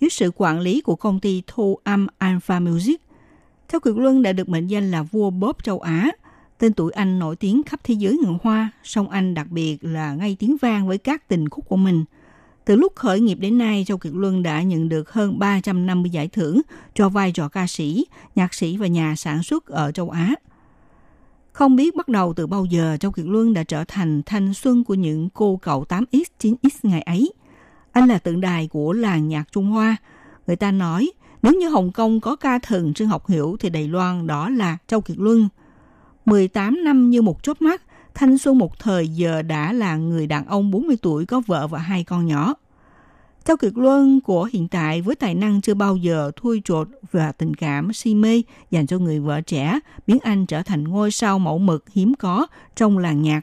[0.00, 3.00] dưới sự quản lý của công ty thu âm Alpha Music.
[3.72, 6.10] Châu Kiệt Luân đã được mệnh danh là vua bóp châu Á.
[6.58, 10.14] Tên tuổi anh nổi tiếng khắp thế giới người Hoa, song anh đặc biệt là
[10.14, 12.04] ngay tiếng vang với các tình khúc của mình–
[12.68, 16.28] từ lúc khởi nghiệp đến nay, Châu Kiệt Luân đã nhận được hơn 350 giải
[16.28, 16.60] thưởng
[16.94, 20.34] cho vai trò ca sĩ, nhạc sĩ và nhà sản xuất ở châu Á.
[21.52, 24.84] Không biết bắt đầu từ bao giờ Châu Kiệt Luân đã trở thành thanh xuân
[24.84, 27.32] của những cô cậu 8X, 9X ngày ấy.
[27.92, 29.96] Anh là tượng đài của làng nhạc Trung Hoa.
[30.46, 31.10] Người ta nói,
[31.42, 34.78] nếu như Hồng Kông có ca thần Trương Học Hiểu thì Đài Loan đó là
[34.86, 35.48] Châu Kiệt Luân.
[36.24, 37.82] 18 năm như một chớp mắt,
[38.18, 41.78] thanh xuân một thời giờ đã là người đàn ông 40 tuổi có vợ và
[41.78, 42.54] hai con nhỏ.
[43.44, 47.32] Châu Kiệt Luân của hiện tại với tài năng chưa bao giờ thui chột và
[47.32, 51.38] tình cảm si mê dành cho người vợ trẻ, biến anh trở thành ngôi sao
[51.38, 52.46] mẫu mực hiếm có
[52.76, 53.40] trong làng nhạc.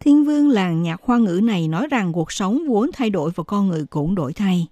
[0.00, 3.44] Thiên vương làng nhạc hoa ngữ này nói rằng cuộc sống vốn thay đổi và
[3.44, 4.66] con người cũng đổi thay.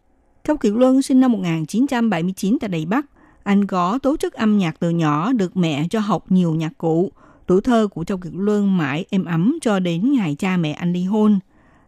[0.44, 3.06] Châu Kiệt Luân sinh năm 1979 tại Đài Bắc.
[3.42, 7.12] Anh có tố chất âm nhạc từ nhỏ, được mẹ cho học nhiều nhạc cụ.
[7.46, 10.92] Tuổi thơ của Châu Kiệt Luân mãi êm ấm cho đến ngày cha mẹ anh
[10.92, 11.38] ly hôn.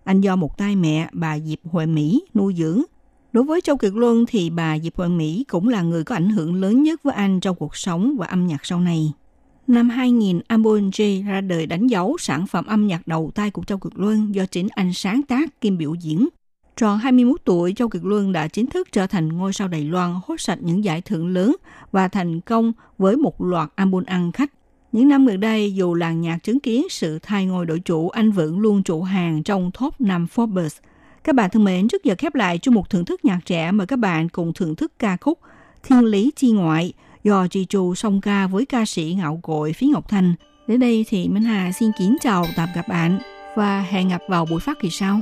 [0.05, 2.83] Anh do một tay mẹ, bà Diệp Huệ Mỹ, nuôi dưỡng.
[3.33, 6.31] Đối với Châu Kiệt Luân thì bà Diệp Huệ Mỹ cũng là người có ảnh
[6.31, 9.13] hưởng lớn nhất với anh trong cuộc sống và âm nhạc sau này.
[9.67, 13.63] Năm 2000, album J ra đời đánh dấu sản phẩm âm nhạc đầu tay của
[13.65, 16.29] Châu Kiệt Luân do chính anh sáng tác kim biểu diễn.
[16.77, 20.15] Tròn 21 tuổi, Châu Kiệt Luân đã chính thức trở thành ngôi sao Đài Loan
[20.25, 21.57] hốt sạch những giải thưởng lớn
[21.93, 24.51] và thành công với một loạt album ăn khách.
[24.93, 28.31] Những năm gần đây, dù làng nhạc chứng kiến sự thay ngôi đội chủ, anh
[28.31, 30.81] vẫn luôn trụ hàng trong top 5 Forbes.
[31.25, 33.87] Các bạn thân mến, trước giờ khép lại chung một thưởng thức nhạc trẻ, mời
[33.87, 35.39] các bạn cùng thưởng thức ca khúc
[35.83, 36.93] Thiên Lý Chi Ngoại
[37.25, 40.35] do Chi Chu song ca với ca sĩ ngạo cội Phí Ngọc Thanh.
[40.67, 43.19] Đến đây thì Minh Hà xin kính chào tạm gặp bạn
[43.57, 45.21] và hẹn gặp vào buổi phát kỳ sau.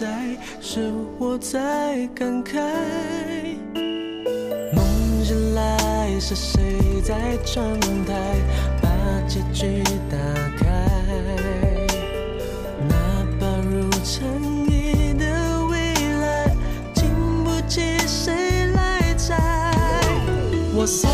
[0.00, 0.06] 在，
[0.62, 2.54] 是我在感慨。
[4.72, 4.82] 梦
[5.22, 8.14] 醒来，是谁在窗台
[8.80, 8.88] 把
[9.28, 10.16] 结局打
[10.56, 10.64] 开？
[12.88, 12.96] 那
[13.38, 14.26] 把如尘
[14.70, 15.92] 埃的未
[16.22, 16.56] 来，
[16.94, 17.04] 经
[17.44, 18.32] 不起谁
[18.72, 19.36] 来摘。
[20.74, 21.10] 我送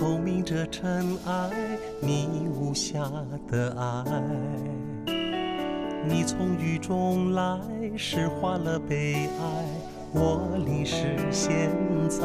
[0.00, 1.50] 透明着尘埃，
[2.00, 2.98] 你无瑕
[3.50, 4.02] 的爱。
[6.08, 7.60] 你从雨中来，
[7.98, 9.64] 诗化了悲哀，
[10.14, 11.70] 我淋湿现
[12.08, 12.18] 在。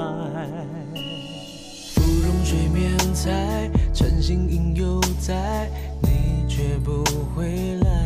[1.96, 5.70] 芙蓉水面采，晨星影犹在，
[6.02, 7.04] 你却不
[7.36, 8.06] 回来。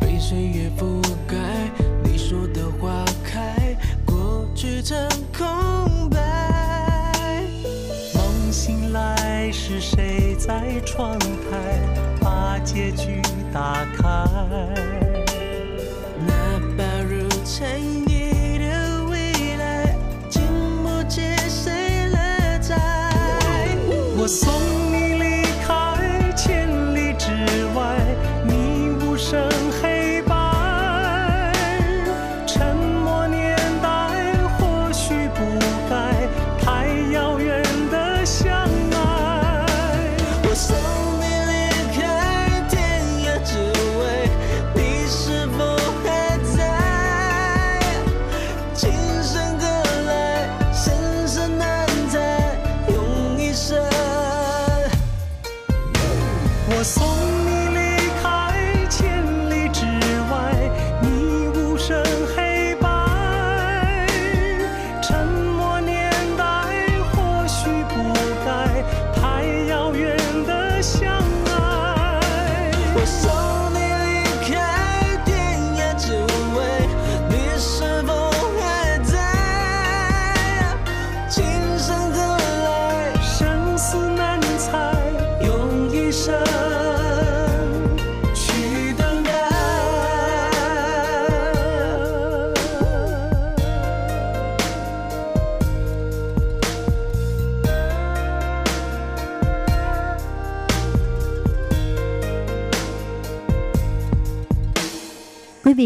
[0.00, 1.36] 被岁月覆盖，
[2.04, 4.96] 你说的花开，过去成
[5.36, 5.44] 空
[10.96, 11.78] 窗台
[12.22, 13.20] 把结局
[13.52, 15.05] 打开？